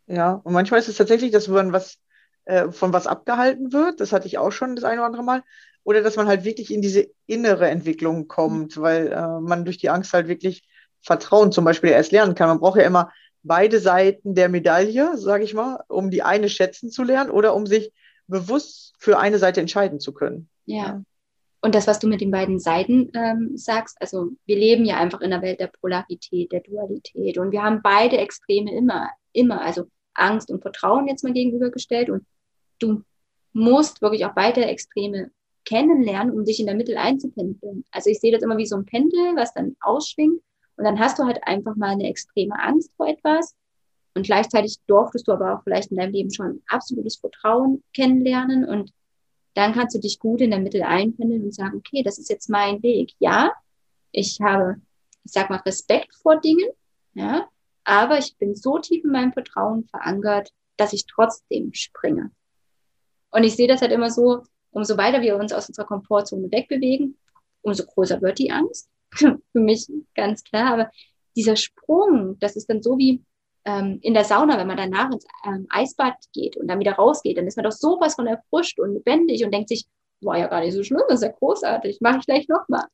Ja, 0.06 0.34
und 0.34 0.54
manchmal 0.54 0.82
ist 0.82 0.88
es 0.88 0.98
tatsächlich, 0.98 1.32
dass 1.32 1.48
man 1.48 1.74
was 1.74 1.98
äh, 2.46 2.70
von 2.70 2.94
was 2.94 3.08
abgehalten 3.08 3.74
wird. 3.74 4.00
Das 4.02 4.14
hatte 4.14 4.28
ich 4.28 4.38
auch 4.38 4.52
schon 4.52 4.76
das 4.76 4.86
eine 4.86 5.02
oder 5.02 5.08
andere 5.08 5.24
Mal. 5.24 5.44
Oder 5.84 6.04
dass 6.04 6.16
man 6.16 6.28
halt 6.28 6.44
wirklich 6.44 6.72
in 6.72 6.84
diese 6.84 7.08
innere 7.26 7.72
Entwicklung 7.72 8.28
kommt, 8.28 8.78
mhm. 8.78 8.82
weil 8.82 9.08
äh, 9.08 9.40
man 9.40 9.66
durch 9.66 9.80
die 9.80 9.90
Angst 9.90 10.14
halt 10.14 10.28
wirklich 10.28 10.68
Vertrauen 11.02 11.52
zum 11.52 11.66
Beispiel 11.66 11.90
erst 11.90 12.12
lernen 12.12 12.36
kann. 12.36 12.50
Man 12.50 12.60
braucht 12.60 12.80
ja 12.80 12.86
immer 12.86 13.12
beide 13.44 13.80
Seiten 13.80 14.36
der 14.36 14.50
Medaille, 14.50 15.18
sage 15.18 15.44
ich 15.44 15.54
mal, 15.54 15.84
um 15.88 16.12
die 16.12 16.22
eine 16.22 16.50
schätzen 16.50 16.90
zu 16.90 17.04
lernen 17.04 17.32
oder 17.32 17.56
um 17.56 17.66
sich 17.66 17.92
bewusst 18.28 18.94
für 18.98 19.20
eine 19.20 19.40
Seite 19.40 19.62
entscheiden 19.62 20.00
zu 20.00 20.14
können. 20.14 20.50
Ja. 20.66 21.02
Und 21.64 21.76
das, 21.76 21.86
was 21.86 22.00
du 22.00 22.08
mit 22.08 22.22
den 22.22 22.32
beiden 22.32 22.60
Seiten 22.60 23.12
ähm, 23.14 23.52
sagst, 23.56 23.98
also 24.00 24.32
wir 24.46 24.58
leben 24.58 24.84
ja 24.86 24.98
einfach 24.98 25.22
in 25.22 25.30
der 25.30 25.44
Welt 25.44 25.60
der 25.60 25.68
Polarität, 25.68 26.52
der 26.52 26.62
Dualität 26.62 27.38
und 27.38 27.52
wir 27.52 27.62
haben 27.62 27.82
beide 27.84 28.18
Extreme 28.18 28.76
immer, 28.76 29.10
immer, 29.32 29.62
also 29.62 29.86
Angst 30.16 30.50
und 30.50 30.62
Vertrauen 30.62 31.08
jetzt 31.08 31.24
mal 31.24 31.34
gegenübergestellt 31.34 32.10
und 32.10 32.26
du 32.80 33.04
musst 33.54 34.02
wirklich 34.02 34.26
auch 34.26 34.34
beide 34.34 34.66
Extreme 34.66 35.30
kennenlernen, 35.66 36.34
um 36.34 36.46
dich 36.46 36.60
in 36.60 36.66
der 36.66 36.76
Mitte 36.76 36.98
einzupendeln. 37.00 37.86
Also 37.92 38.10
ich 38.10 38.20
sehe 38.20 38.32
das 38.32 38.42
immer 38.42 38.58
wie 38.58 38.66
so 38.66 38.76
ein 38.76 38.86
Pendel, 38.86 39.36
was 39.36 39.54
dann 39.54 39.76
ausschwingt 39.82 40.42
und 40.82 40.86
dann 40.86 41.00
hast 41.00 41.20
du 41.20 41.26
halt 41.26 41.44
einfach 41.44 41.76
mal 41.76 41.92
eine 41.92 42.10
extreme 42.10 42.60
Angst 42.60 42.92
vor 42.98 43.06
etwas. 43.08 43.56
Und 44.16 44.26
gleichzeitig 44.26 44.80
durftest 44.88 45.28
du 45.28 45.32
aber 45.32 45.54
auch 45.54 45.64
vielleicht 45.64 45.92
in 45.92 45.98
deinem 45.98 46.12
Leben 46.12 46.34
schon 46.34 46.64
absolutes 46.68 47.18
Vertrauen 47.18 47.84
kennenlernen. 47.94 48.66
Und 48.66 48.92
dann 49.54 49.74
kannst 49.74 49.96
du 49.96 50.00
dich 50.00 50.18
gut 50.18 50.42
in 50.42 50.50
der 50.50 50.60
Mitte 50.60 50.88
einpendeln 50.88 51.44
und 51.44 51.54
sagen, 51.54 51.78
okay, 51.78 52.02
das 52.02 52.18
ist 52.18 52.32
jetzt 52.32 52.50
mein 52.50 52.82
Weg. 52.82 53.12
Ja, 53.20 53.52
ich 54.12 54.40
habe, 54.42 54.78
ich 55.24 55.32
sag 55.34 55.52
mal, 55.52 55.58
Respekt 55.58 56.16
vor 56.16 56.42
Dingen, 56.42 56.68
ja, 57.14 57.48
aber 57.84 58.18
ich 58.18 58.36
bin 58.38 58.56
so 58.56 58.80
tief 58.80 59.04
in 59.04 59.12
meinem 59.12 59.34
Vertrauen 59.34 59.84
verankert, 59.84 60.52
dass 60.78 60.94
ich 60.94 61.06
trotzdem 61.06 61.76
springe. 61.76 62.32
Und 63.30 63.44
ich 63.44 63.56
sehe 63.56 63.68
das 63.68 63.82
halt 63.82 63.92
immer 63.92 64.10
so, 64.10 64.42
umso 64.72 64.98
weiter 64.98 65.22
wir 65.22 65.38
uns 65.38 65.54
aus 65.54 65.68
unserer 65.68 65.86
Komfortzone 65.86 66.52
wegbewegen, 66.52 67.20
umso 67.62 67.86
größer 67.86 68.20
wird 68.24 68.40
die 68.40 68.50
Angst. 68.50 68.90
für 69.14 69.40
mich 69.54 69.88
ganz 70.16 70.44
klar. 70.44 70.74
Aber 70.74 70.92
dieser 71.36 71.56
Sprung, 71.56 72.38
das 72.40 72.56
ist 72.56 72.70
dann 72.70 72.82
so 72.82 72.98
wie 72.98 73.24
ähm, 73.66 74.00
in 74.02 74.14
der 74.14 74.24
Sauna, 74.24 74.58
wenn 74.58 74.68
man 74.68 74.78
danach 74.78 75.12
ins 75.12 75.26
ähm, 75.46 75.68
Eisbad 75.70 76.16
geht 76.34 76.58
und 76.58 76.68
dann 76.68 76.80
wieder 76.80 76.94
rausgeht, 76.94 77.38
dann 77.38 77.48
ist 77.48 77.58
man 77.58 77.66
doch 77.66 77.72
sowas 77.72 78.16
von 78.16 78.28
erfrischt 78.28 78.80
und 78.80 78.94
lebendig 78.94 79.44
und 79.46 79.54
denkt 79.54 79.70
sich, 79.70 79.86
war 80.22 80.38
ja 80.38 80.48
gar 80.48 80.62
nicht 80.62 80.74
so 80.74 80.84
schlimm, 80.84 81.02
das 81.08 81.22
ist 81.22 81.28
ja 81.28 81.32
großartig, 81.32 82.00
mache 82.02 82.20
ich 82.20 82.26
gleich 82.26 82.48
nochmal. 82.48 82.86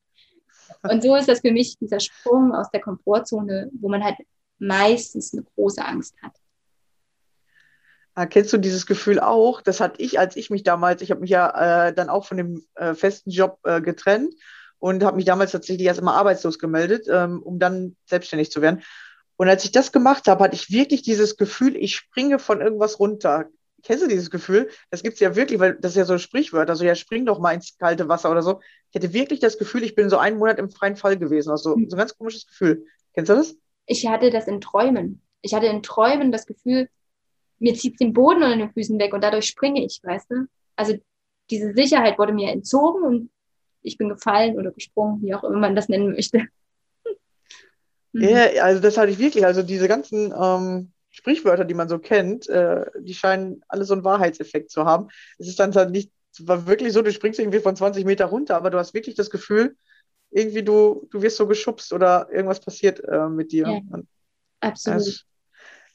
Und 0.83 1.01
so 1.01 1.15
ist 1.15 1.29
das 1.29 1.39
für 1.39 1.51
mich 1.51 1.77
dieser 1.77 1.99
Sprung 1.99 2.53
aus 2.53 2.69
der 2.71 2.81
Komfortzone, 2.81 3.69
wo 3.79 3.87
man 3.87 4.03
halt 4.03 4.17
meistens 4.59 5.33
eine 5.33 5.43
große 5.43 5.83
Angst 5.83 6.15
hat. 6.21 6.33
Ah, 8.15 8.25
kennst 8.25 8.51
du 8.51 8.57
dieses 8.57 8.85
Gefühl 8.85 9.19
auch? 9.19 9.61
Das 9.61 9.79
hatte 9.79 10.01
ich, 10.01 10.19
als 10.19 10.35
ich 10.35 10.49
mich 10.49 10.63
damals, 10.63 11.01
ich 11.01 11.11
habe 11.11 11.21
mich 11.21 11.29
ja 11.29 11.87
äh, 11.87 11.93
dann 11.93 12.09
auch 12.09 12.25
von 12.25 12.37
dem 12.37 12.65
äh, 12.75 12.95
festen 12.95 13.29
Job 13.29 13.59
äh, 13.63 13.81
getrennt 13.81 14.33
und 14.79 15.03
habe 15.03 15.17
mich 15.17 15.25
damals 15.25 15.51
tatsächlich 15.51 15.87
erst 15.87 15.99
immer 15.99 16.15
arbeitslos 16.15 16.59
gemeldet, 16.59 17.07
ähm, 17.09 17.41
um 17.41 17.59
dann 17.59 17.95
selbstständig 18.05 18.51
zu 18.51 18.61
werden. 18.61 18.83
Und 19.37 19.49
als 19.49 19.63
ich 19.63 19.71
das 19.71 19.91
gemacht 19.91 20.27
habe, 20.27 20.43
hatte 20.43 20.55
ich 20.55 20.71
wirklich 20.71 21.03
dieses 21.03 21.37
Gefühl, 21.37 21.75
ich 21.75 21.95
springe 21.95 22.39
von 22.39 22.61
irgendwas 22.61 22.99
runter. 22.99 23.45
Kennst 23.83 24.03
du 24.03 24.07
dieses 24.07 24.31
Gefühl? 24.31 24.69
Das 24.89 25.03
gibt 25.03 25.15
es 25.15 25.19
ja 25.19 25.35
wirklich, 25.35 25.59
weil 25.59 25.75
das 25.75 25.91
ist 25.91 25.97
ja 25.97 26.05
so 26.05 26.13
ein 26.13 26.19
Sprichwort. 26.19 26.69
Also 26.69 26.83
ja, 26.83 26.95
spring 26.95 27.25
doch 27.25 27.39
mal 27.39 27.53
ins 27.53 27.77
kalte 27.77 28.09
Wasser 28.09 28.31
oder 28.31 28.41
so. 28.41 28.59
Ich 28.91 28.95
hatte 28.95 29.13
wirklich 29.13 29.39
das 29.39 29.59
Gefühl, 29.59 29.83
ich 29.83 29.93
bin 29.93 30.09
so 30.09 30.17
einen 30.17 30.39
Monat 30.39 30.57
im 30.57 30.69
freien 30.69 30.95
Fall 30.95 31.17
gewesen. 31.17 31.51
Also 31.51 31.71
so 31.71 31.75
ein 31.75 31.87
ganz 31.87 32.17
komisches 32.17 32.47
Gefühl. 32.47 32.85
Kennst 33.13 33.29
du 33.29 33.35
das? 33.35 33.55
Ich 33.85 34.07
hatte 34.07 34.31
das 34.31 34.47
in 34.47 34.59
Träumen. 34.59 35.21
Ich 35.41 35.53
hatte 35.53 35.67
in 35.67 35.83
Träumen 35.83 36.31
das 36.31 36.47
Gefühl, 36.47 36.89
mir 37.59 37.75
zieht 37.75 37.99
den 37.99 38.13
Boden 38.13 38.43
unter 38.43 38.57
den 38.57 38.71
Füßen 38.71 38.99
weg 38.99 39.13
und 39.13 39.23
dadurch 39.23 39.45
springe 39.45 39.85
ich, 39.85 40.01
weißt 40.03 40.31
du? 40.31 40.47
Also 40.75 40.95
diese 41.49 41.73
Sicherheit 41.73 42.19
wurde 42.19 42.33
mir 42.33 42.51
entzogen 42.51 43.03
und 43.03 43.29
ich 43.81 43.97
bin 43.97 44.09
gefallen 44.09 44.57
oder 44.57 44.71
gesprungen, 44.71 45.21
wie 45.21 45.33
auch 45.33 45.43
immer 45.43 45.59
man 45.59 45.75
das 45.75 45.89
nennen 45.89 46.11
möchte. 46.11 46.45
Ja, 48.19 48.63
also 48.63 48.81
das 48.81 48.97
hatte 48.97 49.11
ich 49.11 49.19
wirklich. 49.19 49.45
Also 49.45 49.61
diese 49.61 49.87
ganzen 49.87 50.33
ähm, 50.35 50.91
Sprichwörter, 51.11 51.65
die 51.65 51.75
man 51.75 51.87
so 51.87 51.99
kennt, 51.99 52.49
äh, 52.49 52.85
die 52.99 53.13
scheinen 53.13 53.63
alle 53.67 53.85
so 53.85 53.93
einen 53.93 54.03
Wahrheitseffekt 54.03 54.71
zu 54.71 54.85
haben. 54.85 55.09
Es 55.37 55.47
ist 55.47 55.59
dann 55.59 55.75
halt 55.75 55.91
nicht, 55.91 56.11
es 56.31 56.47
war 56.47 56.65
wirklich 56.65 56.93
so, 56.93 57.03
du 57.03 57.11
springst 57.11 57.39
irgendwie 57.39 57.59
von 57.59 57.75
20 57.75 58.05
Meter 58.05 58.25
runter, 58.25 58.55
aber 58.55 58.71
du 58.71 58.79
hast 58.79 58.95
wirklich 58.95 59.15
das 59.15 59.29
Gefühl, 59.29 59.75
irgendwie 60.31 60.63
du, 60.63 61.07
du 61.11 61.21
wirst 61.21 61.37
so 61.37 61.47
geschubst 61.47 61.93
oder 61.93 62.27
irgendwas 62.31 62.59
passiert 62.59 63.03
äh, 63.03 63.29
mit 63.29 63.51
dir. 63.51 63.67
Ja, 63.67 63.99
absolut. 64.61 64.99
Also, 64.99 65.11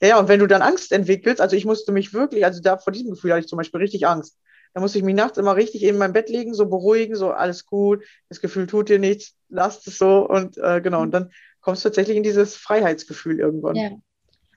ja, 0.01 0.19
und 0.19 0.29
wenn 0.29 0.41
du 0.41 0.47
dann 0.47 0.63
Angst 0.63 0.91
entwickelst, 0.91 1.41
also 1.41 1.55
ich 1.55 1.65
musste 1.65 1.93
mich 1.93 2.13
wirklich, 2.13 2.45
also 2.45 2.61
da 2.61 2.77
vor 2.79 2.93
diesem 2.93 3.11
Gefühl 3.11 3.33
hatte 3.33 3.41
ich 3.41 3.49
zum 3.49 3.59
Beispiel 3.59 3.81
richtig 3.81 4.07
Angst. 4.07 4.37
Da 4.75 4.81
musste 4.81 4.99
ich 4.99 5.05
mich 5.05 5.15
nachts 5.15 5.39
immer 5.39 5.57
richtig 5.57 5.83
in 5.83 5.99
mein 5.99 6.13
Bett 6.13 6.29
legen, 6.29 6.55
so 6.55 6.67
beruhigen, 6.67 7.15
so 7.15 7.31
alles 7.31 7.67
gut, 7.67 8.05
das 8.29 8.41
Gefühl 8.41 8.67
tut 8.67 8.89
dir 8.89 8.99
nichts, 8.99 9.35
lasst 9.49 9.87
es 9.87 9.99
so 9.99 10.27
und 10.29 10.57
äh, 10.59 10.81
genau. 10.81 11.03
Und 11.03 11.13
dann 11.13 11.31
kommst 11.61 11.85
du 11.85 11.89
tatsächlich 11.89 12.17
in 12.17 12.23
dieses 12.23 12.57
Freiheitsgefühl 12.57 13.39
irgendwann. 13.39 13.77
Ja. 13.77 13.91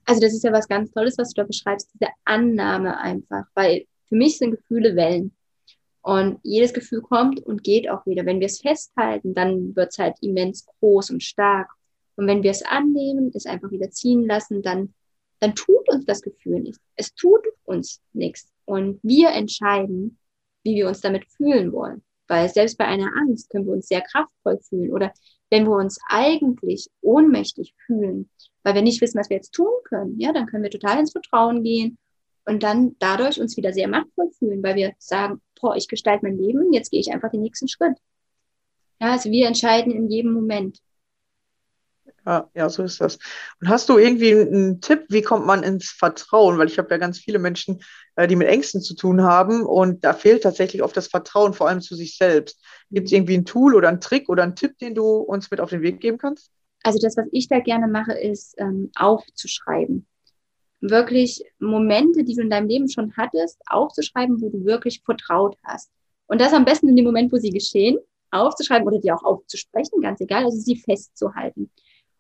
Also 0.06 0.22
das 0.22 0.34
ist 0.34 0.44
ja 0.44 0.52
was 0.54 0.68
ganz 0.68 0.92
Tolles, 0.92 1.18
was 1.18 1.34
du 1.34 1.42
da 1.42 1.48
beschreibst, 1.48 1.90
diese 1.94 2.12
Annahme 2.24 2.98
einfach, 3.00 3.46
weil 3.56 3.86
für 4.08 4.16
mich 4.16 4.38
sind 4.38 4.52
Gefühle 4.52 4.96
Wellen. 4.96 5.36
Und 6.02 6.40
jedes 6.44 6.72
Gefühl 6.72 7.02
kommt 7.02 7.40
und 7.40 7.64
geht 7.64 7.90
auch 7.90 8.06
wieder. 8.06 8.28
Wenn 8.28 8.40
wir 8.40 8.46
es 8.46 8.62
festhalten, 8.62 9.34
dann 9.34 9.76
wird 9.76 9.92
es 9.92 9.98
halt 9.98 10.16
immens 10.22 10.68
groß 10.68 11.10
und 11.10 11.24
stark. 11.24 11.68
Und 12.16 12.28
wenn 12.28 12.44
wir 12.44 12.52
es 12.52 12.62
annehmen, 12.62 13.32
es 13.34 13.48
einfach 13.48 13.72
wieder 13.72 13.90
ziehen 13.90 14.24
lassen, 14.28 14.62
dann 14.62 14.94
dann 15.40 15.56
tut 15.56 15.88
uns 15.90 16.06
das 16.06 16.22
Gefühl 16.22 16.62
nichts. 16.62 16.82
Es 16.96 17.14
tut 17.14 17.46
uns 17.64 18.02
nichts. 18.14 18.52
Und 18.66 19.00
wir 19.04 19.30
entscheiden, 19.30 20.18
wie 20.64 20.76
wir 20.76 20.88
uns 20.88 21.02
damit 21.02 21.26
fühlen 21.32 21.72
wollen. 21.72 22.04
Weil 22.28 22.50
selbst 22.50 22.78
bei 22.78 22.86
einer 22.86 23.12
Angst 23.16 23.50
können 23.50 23.68
wir 23.68 23.74
uns 23.74 23.88
sehr 23.88 24.02
kraftvoll 24.02 24.60
fühlen. 24.60 24.92
Oder 24.92 25.14
wenn 25.50 25.66
wir 25.66 25.76
uns 25.76 26.00
eigentlich 26.08 26.90
ohnmächtig 27.02 27.74
fühlen, 27.86 28.30
weil 28.64 28.74
wir 28.74 28.82
nicht 28.82 29.00
wissen, 29.02 29.20
was 29.20 29.30
wir 29.30 29.38
jetzt 29.38 29.54
tun 29.54 29.72
können, 29.84 30.20
ja, 30.20 30.34
dann 30.34 30.48
können 30.48 30.64
wir 30.64 30.72
total 30.72 31.00
ins 31.00 31.12
Vertrauen 31.12 31.64
gehen 31.64 31.98
und 32.46 32.64
dann 32.64 32.96
dadurch 33.00 33.40
uns 33.40 33.58
wieder 33.58 33.74
sehr 33.74 33.88
machtvoll 33.88 34.32
fühlen, 34.38 34.64
weil 34.64 34.76
wir 34.76 34.94
sagen, 34.98 35.42
boah, 35.60 35.76
ich 35.76 35.88
gestalte 35.88 36.26
mein 36.26 36.38
Leben, 36.38 36.74
jetzt 36.74 36.92
gehe 36.92 37.00
ich 37.00 37.12
einfach 37.12 37.32
den 37.32 37.42
nächsten 37.42 37.68
Schritt. 37.68 37.98
Ja, 39.00 39.12
also 39.12 39.30
wir 39.30 39.48
entscheiden 39.48 39.92
in 39.92 40.10
jedem 40.10 40.34
Moment. 40.34 40.80
Ja, 42.26 42.50
ja, 42.56 42.70
so 42.70 42.82
ist 42.82 43.00
das. 43.02 43.20
Und 43.62 43.70
hast 43.70 43.88
du 43.88 44.00
irgendwie 44.00 44.32
einen 44.32 44.82
Tipp, 44.82 45.06
wie 45.10 45.22
kommt 45.22 45.46
man 45.46 45.62
ins 45.62 45.92
Vertrauen? 45.92 46.58
Weil 46.58 46.68
ich 46.68 46.80
habe 46.80 46.90
ja 46.90 46.98
ganz 46.98 47.20
viele 47.20 47.38
Menschen, 47.38 47.84
äh, 48.16 48.28
die 48.28 48.36
mit 48.36 48.48
Ängsten 48.48 48.82
zu 48.82 48.96
tun 48.96 49.22
haben 49.22 49.64
und 49.64 50.04
da 50.04 50.14
fehlt 50.14 50.42
tatsächlich 50.44 50.82
oft 50.82 50.98
das 50.98 51.08
Vertrauen, 51.08 51.54
vor 51.54 51.68
allem 51.68 51.82
zu 51.82 51.96
sich 51.96 52.18
selbst. 52.18 52.60
Gibt 52.90 53.08
es 53.08 53.12
irgendwie 53.12 53.38
ein 53.38 53.46
Tool 53.46 53.76
oder 53.76 53.90
einen 53.90 54.02
Trick 54.02 54.28
oder 54.28 54.42
einen 54.42 54.56
Tipp, 54.56 54.78
den 54.80 54.96
du 54.96 55.04
uns 55.18 55.52
mit 55.52 55.60
auf 55.60 55.70
den 55.70 55.82
Weg 55.82 56.00
geben 56.00 56.18
kannst? 56.18 56.50
Also 56.82 56.98
das, 57.00 57.16
was 57.16 57.28
ich 57.32 57.48
da 57.48 57.60
gerne 57.60 57.88
mache, 57.88 58.14
ist 58.14 58.56
ähm, 58.58 58.92
aufzuschreiben. 58.96 60.08
Wirklich 60.82 61.44
Momente, 61.60 62.24
die 62.24 62.36
du 62.36 62.42
in 62.42 62.50
deinem 62.50 62.68
Leben 62.68 62.90
schon 62.90 63.16
hattest, 63.18 63.60
aufzuschreiben, 63.68 64.42
wo 64.42 64.50
du 64.50 64.66
wirklich 64.66 65.02
vertraut 65.04 65.58
hast. 65.64 65.92
Und 66.28 66.42
das 66.42 66.54
am 66.54 66.66
besten 66.66 66.90
in 66.90 66.96
dem 66.96 67.06
Moment, 67.06 67.32
wo 67.32 67.38
sie 67.38 67.52
geschehen, 67.52 67.98
aufzuschreiben 68.32 68.88
oder 68.88 69.00
die 69.00 69.12
auch 69.12 69.24
aufzusprechen, 69.24 70.02
ganz 70.02 70.22
egal, 70.22 70.46
also 70.46 70.58
sie 70.58 70.76
festzuhalten. 70.76 71.72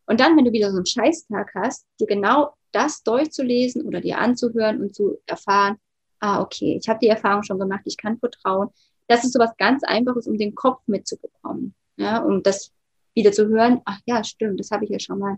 Und 0.05 0.19
dann, 0.19 0.37
wenn 0.37 0.45
du 0.45 0.51
wieder 0.51 0.71
so 0.71 0.77
einen 0.77 0.85
Scheißtag 0.85 1.51
hast, 1.55 1.85
dir 1.99 2.07
genau 2.07 2.53
das 2.71 3.03
durchzulesen 3.03 3.83
oder 3.83 4.01
dir 4.01 4.19
anzuhören 4.19 4.81
und 4.81 4.93
zu 4.93 5.17
erfahren, 5.25 5.77
ah, 6.19 6.41
okay, 6.41 6.77
ich 6.79 6.87
habe 6.89 6.99
die 6.99 7.07
Erfahrung 7.07 7.43
schon 7.43 7.59
gemacht, 7.59 7.81
ich 7.85 7.97
kann 7.97 8.19
vertrauen. 8.19 8.69
Das 9.07 9.23
ist 9.23 9.33
so 9.33 9.39
was 9.39 9.55
ganz 9.57 9.83
Einfaches, 9.83 10.27
um 10.27 10.37
den 10.37 10.55
Kopf 10.55 10.81
mitzubekommen. 10.87 11.75
Ja, 11.97 12.19
um 12.19 12.43
das 12.43 12.71
wieder 13.13 13.31
zu 13.31 13.47
hören, 13.47 13.81
ach 13.85 13.99
ja, 14.05 14.23
stimmt, 14.23 14.59
das 14.59 14.71
habe 14.71 14.83
ich 14.83 14.91
ja 14.91 14.99
schon 14.99 15.19
mal. 15.19 15.37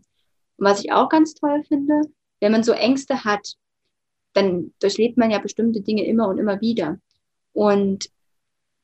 Und 0.57 0.65
was 0.65 0.83
ich 0.83 0.91
auch 0.91 1.09
ganz 1.09 1.35
toll 1.35 1.63
finde, 1.67 2.01
wenn 2.39 2.51
man 2.51 2.63
so 2.63 2.71
Ängste 2.71 3.23
hat, 3.23 3.55
dann 4.33 4.73
durchlebt 4.79 5.17
man 5.17 5.31
ja 5.31 5.39
bestimmte 5.39 5.81
Dinge 5.81 6.05
immer 6.05 6.27
und 6.27 6.37
immer 6.37 6.61
wieder. 6.61 6.99
Und 7.53 8.09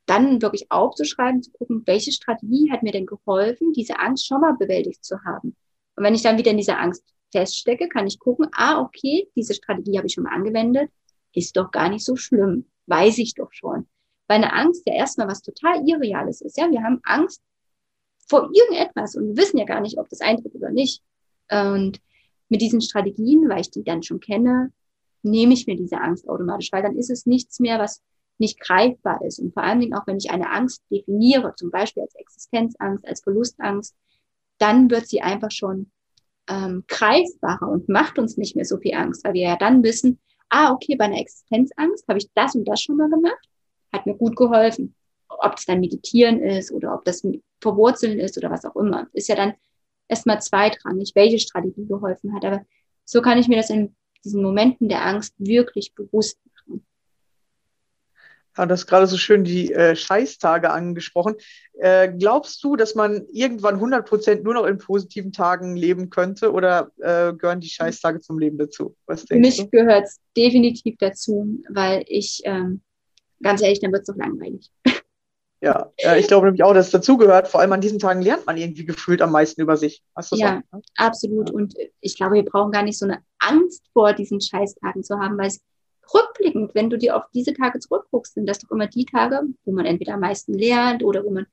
dann 0.05 0.41
wirklich 0.41 0.71
aufzuschreiben, 0.71 1.41
zu 1.41 1.51
gucken, 1.51 1.83
welche 1.85 2.11
Strategie 2.11 2.71
hat 2.71 2.83
mir 2.83 2.91
denn 2.91 3.05
geholfen, 3.05 3.73
diese 3.73 3.99
Angst 3.99 4.27
schon 4.27 4.41
mal 4.41 4.55
bewältigt 4.57 5.03
zu 5.03 5.23
haben. 5.23 5.55
Und 5.95 6.03
wenn 6.03 6.15
ich 6.15 6.23
dann 6.23 6.37
wieder 6.37 6.51
in 6.51 6.57
dieser 6.57 6.79
Angst 6.79 7.03
feststecke, 7.31 7.87
kann 7.89 8.07
ich 8.07 8.19
gucken, 8.19 8.47
ah, 8.53 8.81
okay, 8.81 9.27
diese 9.35 9.53
Strategie 9.53 9.97
habe 9.97 10.07
ich 10.07 10.13
schon 10.13 10.23
mal 10.23 10.35
angewendet, 10.35 10.89
ist 11.33 11.57
doch 11.57 11.71
gar 11.71 11.89
nicht 11.89 12.05
so 12.05 12.15
schlimm, 12.15 12.69
weiß 12.87 13.17
ich 13.17 13.33
doch 13.33 13.51
schon. 13.51 13.87
Weil 14.27 14.37
eine 14.37 14.53
Angst 14.53 14.83
ja 14.85 14.93
erstmal 14.93 15.27
was 15.27 15.41
total 15.41 15.87
Irreales 15.87 16.41
ist. 16.41 16.57
Ja, 16.57 16.69
wir 16.69 16.83
haben 16.83 16.99
Angst 17.03 17.41
vor 18.27 18.49
irgendetwas 18.53 19.15
und 19.15 19.37
wissen 19.37 19.57
ja 19.57 19.65
gar 19.65 19.81
nicht, 19.81 19.97
ob 19.97 20.09
das 20.09 20.21
eintritt 20.21 20.55
oder 20.55 20.69
nicht. 20.69 21.01
Und 21.51 21.99
mit 22.49 22.61
diesen 22.61 22.81
Strategien, 22.81 23.49
weil 23.49 23.61
ich 23.61 23.71
die 23.71 23.83
dann 23.83 24.03
schon 24.03 24.19
kenne, 24.19 24.71
nehme 25.23 25.53
ich 25.53 25.67
mir 25.67 25.75
diese 25.75 25.99
Angst 25.99 26.27
automatisch, 26.27 26.71
weil 26.71 26.83
dann 26.83 26.97
ist 26.97 27.09
es 27.09 27.25
nichts 27.25 27.59
mehr, 27.59 27.79
was 27.79 28.01
nicht 28.37 28.59
greifbar 28.59 29.21
ist. 29.25 29.39
Und 29.39 29.53
vor 29.53 29.63
allen 29.63 29.79
Dingen 29.79 29.93
auch, 29.93 30.07
wenn 30.07 30.17
ich 30.17 30.31
eine 30.31 30.51
Angst 30.51 30.83
definiere, 30.91 31.53
zum 31.55 31.71
Beispiel 31.71 32.03
als 32.03 32.15
Existenzangst, 32.15 33.07
als 33.07 33.21
Verlustangst, 33.21 33.95
dann 34.63 34.89
wird 34.89 35.07
sie 35.09 35.21
einfach 35.21 35.51
schon 35.51 35.91
ähm, 36.49 36.85
greifbarer 36.87 37.69
und 37.69 37.89
macht 37.89 38.17
uns 38.17 38.37
nicht 38.37 38.55
mehr 38.55 38.63
so 38.63 38.77
viel 38.77 38.93
Angst, 38.93 39.25
weil 39.25 39.33
wir 39.33 39.41
ja 39.41 39.57
dann 39.57 39.83
wissen, 39.83 40.19
ah, 40.49 40.71
okay, 40.71 40.95
bei 40.95 41.05
einer 41.05 41.19
Existenzangst 41.19 42.07
habe 42.07 42.19
ich 42.19 42.29
das 42.33 42.55
und 42.55 42.65
das 42.65 42.81
schon 42.81 42.95
mal 42.95 43.09
gemacht, 43.09 43.49
hat 43.91 44.05
mir 44.05 44.15
gut 44.15 44.37
geholfen. 44.37 44.95
Ob 45.27 45.57
das 45.57 45.65
dann 45.65 45.81
Meditieren 45.81 46.41
ist 46.41 46.71
oder 46.71 46.93
ob 46.93 47.03
das 47.03 47.27
Verwurzeln 47.59 48.19
ist 48.19 48.37
oder 48.37 48.51
was 48.51 48.63
auch 48.63 48.75
immer, 48.77 49.07
ist 49.11 49.27
ja 49.27 49.35
dann 49.35 49.53
erstmal 50.07 50.41
zweitrangig, 50.41 51.11
welche 51.13 51.39
Strategie 51.39 51.85
geholfen 51.85 52.33
hat. 52.33 52.45
Aber 52.45 52.65
so 53.03 53.21
kann 53.21 53.39
ich 53.39 53.49
mir 53.49 53.57
das 53.57 53.69
in 53.69 53.93
diesen 54.23 54.43
Momenten 54.43 54.87
der 54.87 55.05
Angst 55.05 55.33
wirklich 55.39 55.93
bewusst 55.93 56.39
ja, 58.57 58.65
das 58.65 58.87
gerade 58.87 59.07
so 59.07 59.17
schön 59.17 59.43
die 59.43 59.73
äh, 59.73 59.95
Scheißtage 59.95 60.69
angesprochen. 60.69 61.35
Äh, 61.73 62.09
glaubst 62.13 62.63
du, 62.63 62.75
dass 62.75 62.95
man 62.95 63.25
irgendwann 63.31 63.75
100 63.75 64.07
Prozent 64.07 64.43
nur 64.43 64.53
noch 64.53 64.65
in 64.65 64.77
positiven 64.77 65.31
Tagen 65.31 65.75
leben 65.75 66.09
könnte 66.09 66.51
oder 66.51 66.91
äh, 66.99 67.33
gehören 67.33 67.61
die 67.61 67.69
Scheißtage 67.69 68.19
zum 68.19 68.39
Leben 68.39 68.57
dazu? 68.57 68.95
Was 69.05 69.23
Für 69.23 69.35
mich 69.35 69.69
gehört 69.71 70.05
es 70.05 70.19
definitiv 70.37 70.95
dazu, 70.99 71.61
weil 71.69 72.03
ich, 72.07 72.41
ähm, 72.45 72.81
ganz 73.41 73.61
ehrlich, 73.61 73.79
dann 73.79 73.91
wird 73.91 74.01
es 74.01 74.07
doch 74.07 74.17
langweilig. 74.17 74.71
Ja, 75.63 75.93
ich 76.17 76.27
glaube 76.27 76.47
nämlich 76.47 76.61
auch, 76.61 76.73
dass 76.73 76.87
es 76.87 76.91
dazugehört. 76.91 77.47
Vor 77.47 77.61
allem 77.61 77.71
an 77.71 77.79
diesen 77.79 77.97
Tagen 77.97 78.21
lernt 78.21 78.45
man 78.45 78.57
irgendwie 78.57 78.83
gefühlt 78.83 79.21
am 79.21 79.31
meisten 79.31 79.61
über 79.61 79.77
sich. 79.77 80.03
Hast 80.13 80.33
du 80.33 80.35
ja, 80.35 80.61
auch, 80.71 80.77
ne? 80.77 80.81
absolut. 80.97 81.51
Und 81.51 81.73
ich 82.01 82.17
glaube, 82.17 82.35
wir 82.35 82.43
brauchen 82.43 82.73
gar 82.73 82.83
nicht 82.83 82.99
so 82.99 83.05
eine 83.05 83.19
Angst 83.39 83.81
vor 83.93 84.11
diesen 84.11 84.41
Scheißtagen 84.41 85.05
zu 85.05 85.17
haben, 85.19 85.37
weil 85.37 85.47
es 85.47 85.61
rückblickend, 86.13 86.75
wenn 86.75 86.89
du 86.89 86.97
dir 86.97 87.15
auf 87.15 87.23
diese 87.33 87.53
Tage 87.53 87.79
zurückguckst, 87.79 88.33
sind 88.33 88.47
das 88.47 88.59
doch 88.59 88.71
immer 88.71 88.87
die 88.87 89.05
Tage, 89.05 89.41
wo 89.65 89.71
man 89.71 89.85
entweder 89.85 90.15
am 90.15 90.21
meisten 90.21 90.53
lernt 90.53 91.03
oder 91.03 91.23
wo 91.23 91.31
man 91.31 91.47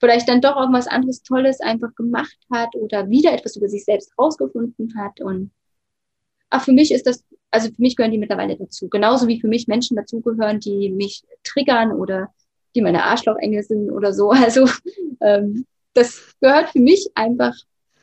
vielleicht 0.00 0.28
dann 0.28 0.40
doch 0.40 0.56
irgendwas 0.56 0.86
anderes 0.86 1.22
Tolles 1.22 1.60
einfach 1.60 1.94
gemacht 1.94 2.38
hat 2.50 2.74
oder 2.74 3.08
wieder 3.08 3.32
etwas 3.32 3.56
über 3.56 3.68
sich 3.68 3.84
selbst 3.84 4.16
rausgefunden 4.18 4.94
hat. 4.96 5.20
Und 5.20 5.50
ach, 6.50 6.64
für 6.64 6.72
mich 6.72 6.92
ist 6.92 7.06
das, 7.06 7.24
also 7.50 7.68
für 7.68 7.82
mich 7.82 7.96
gehören 7.96 8.12
die 8.12 8.18
mittlerweile 8.18 8.56
dazu. 8.56 8.88
Genauso 8.88 9.26
wie 9.28 9.40
für 9.40 9.48
mich 9.48 9.66
Menschen 9.66 9.96
dazugehören, 9.96 10.60
die 10.60 10.90
mich 10.90 11.24
triggern 11.42 11.92
oder 11.92 12.32
die 12.74 12.82
meine 12.82 13.04
Arschlochengel 13.04 13.62
sind 13.62 13.90
oder 13.90 14.12
so. 14.12 14.30
Also 14.32 14.68
ähm, 15.20 15.66
das 15.94 16.34
gehört 16.40 16.70
für 16.70 16.80
mich 16.80 17.10
einfach 17.14 17.54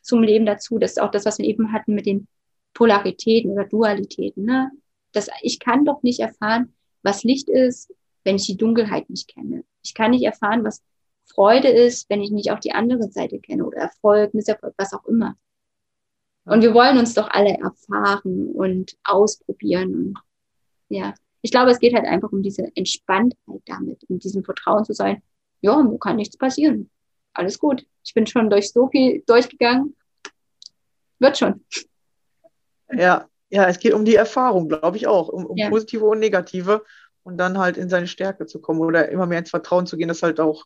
zum 0.02 0.22
Leben 0.22 0.46
dazu. 0.46 0.78
Das 0.78 0.92
ist 0.92 1.02
auch 1.02 1.12
das, 1.12 1.26
was 1.26 1.40
wir 1.40 1.46
eben 1.46 1.72
hatten 1.72 1.96
mit 1.96 2.06
den 2.06 2.28
Polaritäten 2.74 3.52
oder 3.52 3.66
Dualitäten. 3.66 4.46
Ne? 4.46 4.70
Dass 5.16 5.30
ich 5.42 5.60
kann 5.60 5.86
doch 5.86 6.04
nicht 6.04 6.20
erfahren, 6.20 6.74
was 7.04 7.24
Licht 7.24 7.50
ist, 7.50 7.94
wenn 8.24 8.36
ich 8.36 8.46
die 8.46 8.58
Dunkelheit 8.58 9.10
nicht 9.10 9.28
kenne. 9.28 9.64
Ich 9.84 9.94
kann 9.94 10.12
nicht 10.12 10.24
erfahren, 10.24 10.64
was 10.64 10.84
Freude 11.26 11.70
ist, 11.70 12.10
wenn 12.10 12.22
ich 12.22 12.32
nicht 12.32 12.52
auch 12.52 12.60
die 12.60 12.74
andere 12.74 13.10
Seite 13.12 13.40
kenne 13.40 13.66
oder 13.66 13.78
Erfolg, 13.78 14.34
Misserfolg, 14.34 14.74
was 14.78 14.94
auch 14.94 15.06
immer. 15.06 15.36
Und 16.46 16.62
wir 16.62 16.74
wollen 16.74 16.98
uns 16.98 17.14
doch 17.16 17.30
alle 17.30 17.58
erfahren 17.58 18.52
und 18.52 18.96
ausprobieren. 19.04 20.14
ja, 20.90 21.14
ich 21.42 21.52
glaube, 21.52 21.72
es 21.72 21.80
geht 21.80 21.94
halt 21.94 22.06
einfach 22.06 22.32
um 22.32 22.42
diese 22.42 22.72
Entspanntheit 22.76 23.62
damit, 23.66 24.04
um 24.10 24.20
diesem 24.20 24.44
Vertrauen 24.44 24.86
zu 24.86 24.94
sein. 24.94 25.22
Ja, 25.62 25.82
mir 25.82 26.00
kann 26.00 26.16
nichts 26.18 26.38
passieren. 26.38 26.90
Alles 27.34 27.60
gut. 27.60 27.86
Ich 28.04 28.14
bin 28.14 28.26
schon 28.28 28.50
durch 28.50 28.72
so 28.72 28.88
viel 28.88 29.24
durchgegangen. 29.26 29.96
Wird 31.20 31.38
schon. 31.38 31.64
Ja, 32.92 33.28
ja, 33.50 33.68
es 33.68 33.80
geht 33.80 33.94
um 33.94 34.06
die 34.06 34.16
Erfahrung, 34.16 34.68
glaube 34.68 34.98
ich 34.98 35.08
auch, 35.08 35.30
um, 35.30 35.46
um 35.46 35.58
ja. 35.58 35.70
positive 35.70 36.06
und 36.06 36.20
negative 36.20 36.84
und 37.24 37.38
dann 37.38 37.58
halt 37.58 37.78
in 37.78 37.90
seine 37.90 38.08
Stärke 38.08 38.46
zu 38.46 38.60
kommen 38.60 38.80
oder 38.82 39.10
immer 39.10 39.26
mehr 39.26 39.40
ins 39.40 39.50
Vertrauen 39.50 39.88
zu 39.88 39.98
gehen, 39.98 40.08
dass 40.08 40.24
halt 40.24 40.40
auch 40.40 40.66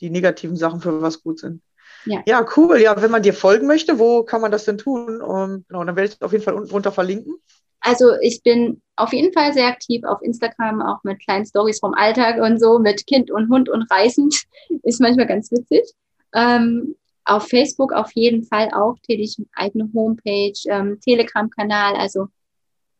die 0.00 0.10
negativen 0.10 0.56
Sachen 0.56 0.80
für 0.80 1.00
was 1.00 1.22
gut 1.22 1.38
sind. 1.38 1.62
Ja. 2.04 2.22
ja, 2.26 2.46
cool. 2.56 2.80
Ja, 2.80 3.00
wenn 3.00 3.10
man 3.10 3.22
dir 3.22 3.34
folgen 3.34 3.66
möchte, 3.66 3.98
wo 3.98 4.24
kann 4.24 4.40
man 4.40 4.50
das 4.50 4.64
denn 4.64 4.78
tun? 4.78 5.20
Um, 5.20 5.64
genau, 5.68 5.84
dann 5.84 5.94
werde 5.94 6.08
ich 6.08 6.14
es 6.14 6.22
auf 6.22 6.32
jeden 6.32 6.42
Fall 6.42 6.54
unten 6.54 6.68
drunter 6.68 6.90
verlinken. 6.90 7.36
Also 7.80 8.12
ich 8.20 8.42
bin 8.42 8.80
auf 8.96 9.12
jeden 9.12 9.32
Fall 9.32 9.52
sehr 9.52 9.66
aktiv 9.66 10.04
auf 10.04 10.22
Instagram, 10.22 10.82
auch 10.82 11.02
mit 11.04 11.20
kleinen 11.20 11.44
Stories 11.44 11.80
vom 11.80 11.94
Alltag 11.94 12.40
und 12.40 12.60
so, 12.60 12.78
mit 12.78 13.06
Kind 13.06 13.30
und 13.30 13.48
Hund 13.48 13.68
und 13.68 13.90
reißend. 13.90 14.44
Ist 14.82 15.00
manchmal 15.00 15.26
ganz 15.26 15.50
witzig. 15.50 15.92
Ähm, 16.34 16.96
auf 17.24 17.48
Facebook 17.48 17.92
auf 17.92 18.12
jeden 18.14 18.44
Fall 18.44 18.70
auch 18.72 18.98
tätig, 19.00 19.36
eigene 19.54 19.88
Homepage, 19.94 20.58
ähm, 20.66 20.98
Telegram-Kanal, 21.00 21.94
also 21.96 22.28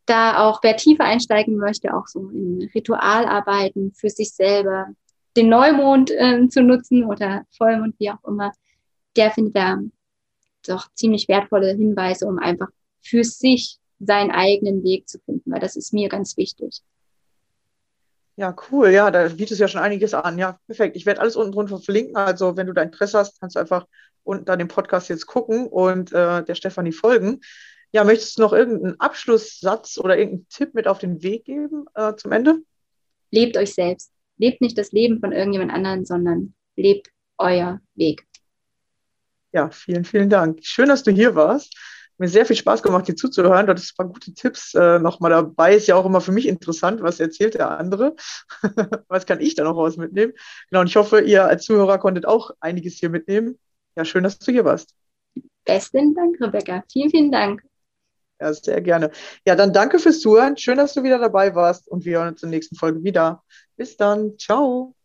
da 0.05 0.47
auch, 0.47 0.61
wer 0.63 0.75
tiefer 0.75 1.05
einsteigen 1.05 1.57
möchte, 1.57 1.95
auch 1.95 2.07
so 2.07 2.29
in 2.29 2.69
Ritualarbeiten 2.73 3.93
für 3.93 4.09
sich 4.09 4.31
selber, 4.33 4.87
den 5.35 5.49
Neumond 5.49 6.11
äh, 6.11 6.47
zu 6.47 6.61
nutzen 6.61 7.05
oder 7.05 7.43
Vollmond, 7.57 7.95
wie 7.99 8.11
auch 8.11 8.23
immer, 8.27 8.51
der 9.15 9.31
findet 9.31 9.55
da 9.55 9.79
doch 10.67 10.87
ziemlich 10.93 11.27
wertvolle 11.27 11.73
Hinweise, 11.73 12.27
um 12.27 12.39
einfach 12.39 12.67
für 13.01 13.23
sich 13.23 13.77
seinen 13.99 14.31
eigenen 14.31 14.83
Weg 14.83 15.07
zu 15.07 15.19
finden, 15.19 15.51
weil 15.51 15.59
das 15.59 15.75
ist 15.75 15.93
mir 15.93 16.09
ganz 16.09 16.37
wichtig. 16.37 16.81
Ja, 18.35 18.55
cool. 18.71 18.89
Ja, 18.89 19.11
da 19.11 19.27
bietet 19.27 19.51
es 19.51 19.59
ja 19.59 19.67
schon 19.67 19.81
einiges 19.81 20.13
an. 20.13 20.39
Ja, 20.39 20.59
perfekt. 20.65 20.95
Ich 20.95 21.05
werde 21.05 21.21
alles 21.21 21.35
unten 21.35 21.51
drunter 21.51 21.79
verlinken. 21.79 22.15
Also, 22.15 22.57
wenn 22.57 22.67
du 22.67 22.73
da 22.73 22.81
Interesse 22.81 23.19
hast, 23.19 23.39
kannst 23.39 23.55
du 23.55 23.59
einfach 23.59 23.85
unten 24.23 24.49
an 24.49 24.59
dem 24.59 24.67
Podcast 24.67 25.09
jetzt 25.09 25.27
gucken 25.27 25.67
und 25.67 26.11
äh, 26.13 26.43
der 26.43 26.55
Stefanie 26.55 26.93
folgen. 26.93 27.41
Ja, 27.91 28.03
möchtest 28.03 28.37
du 28.37 28.41
noch 28.41 28.53
irgendeinen 28.53 28.99
Abschlusssatz 28.99 29.99
oder 29.99 30.17
irgendeinen 30.17 30.47
Tipp 30.49 30.73
mit 30.73 30.87
auf 30.87 30.97
den 30.97 31.21
Weg 31.21 31.45
geben 31.45 31.85
äh, 31.93 32.15
zum 32.15 32.31
Ende? 32.31 32.59
Lebt 33.29 33.55
euch 33.55 33.73
selbst. 33.73 34.11
Lebt 34.37 34.61
nicht 34.61 34.77
das 34.77 34.91
Leben 34.91 35.19
von 35.19 35.31
irgendjemand 35.31 35.71
anderen, 35.71 36.05
sondern 36.05 36.55
lebt 36.75 37.09
euer 37.37 37.81
Weg. 37.93 38.25
Ja, 39.51 39.69
vielen, 39.69 40.05
vielen 40.05 40.29
Dank. 40.29 40.59
Schön, 40.63 40.89
dass 40.89 41.03
du 41.03 41.11
hier 41.11 41.35
warst. 41.35 41.77
Mir 42.17 42.27
sehr 42.27 42.45
viel 42.45 42.55
Spaß 42.55 42.83
gemacht, 42.83 43.07
dir 43.07 43.15
zuzuhören. 43.15 43.65
Du 43.65 43.71
hattest 43.71 43.93
ein 43.93 43.97
paar 43.97 44.13
gute 44.13 44.33
Tipps 44.33 44.73
äh, 44.75 44.99
nochmal 44.99 45.31
dabei. 45.31 45.75
Ist 45.75 45.87
ja 45.87 45.95
auch 45.95 46.05
immer 46.05 46.21
für 46.21 46.31
mich 46.31 46.47
interessant, 46.47 47.01
was 47.01 47.19
erzählt 47.19 47.55
der 47.55 47.71
andere. 47.71 48.15
was 49.07 49.25
kann 49.25 49.41
ich 49.41 49.55
da 49.55 49.63
noch 49.63 49.75
raus 49.75 49.97
mitnehmen? 49.97 50.33
Genau, 50.69 50.81
und 50.81 50.87
ich 50.87 50.95
hoffe, 50.95 51.21
ihr 51.21 51.45
als 51.45 51.63
Zuhörer 51.63 51.97
konntet 51.97 52.25
auch 52.25 52.51
einiges 52.59 52.95
hier 52.95 53.09
mitnehmen. 53.09 53.57
Ja, 53.95 54.05
schön, 54.05 54.23
dass 54.23 54.39
du 54.39 54.51
hier 54.51 54.65
warst. 54.65 54.93
Besten 55.65 56.13
Dank, 56.13 56.39
Rebecca. 56.39 56.83
Vielen, 56.91 57.09
vielen 57.09 57.31
Dank. 57.31 57.63
Ja, 58.39 58.53
sehr 58.53 58.81
gerne. 58.81 59.11
Ja, 59.45 59.55
dann 59.55 59.71
danke 59.71 59.99
fürs 59.99 60.19
Zuhören. 60.19 60.57
Schön, 60.57 60.77
dass 60.77 60.93
du 60.93 61.03
wieder 61.03 61.19
dabei 61.19 61.55
warst 61.55 61.87
und 61.87 62.05
wir 62.05 62.19
hören 62.19 62.29
uns 62.29 62.43
in 62.43 62.49
der 62.49 62.57
nächsten 62.57 62.75
Folge 62.75 63.03
wieder. 63.03 63.43
Bis 63.77 63.95
dann. 63.95 64.37
Ciao. 64.37 64.95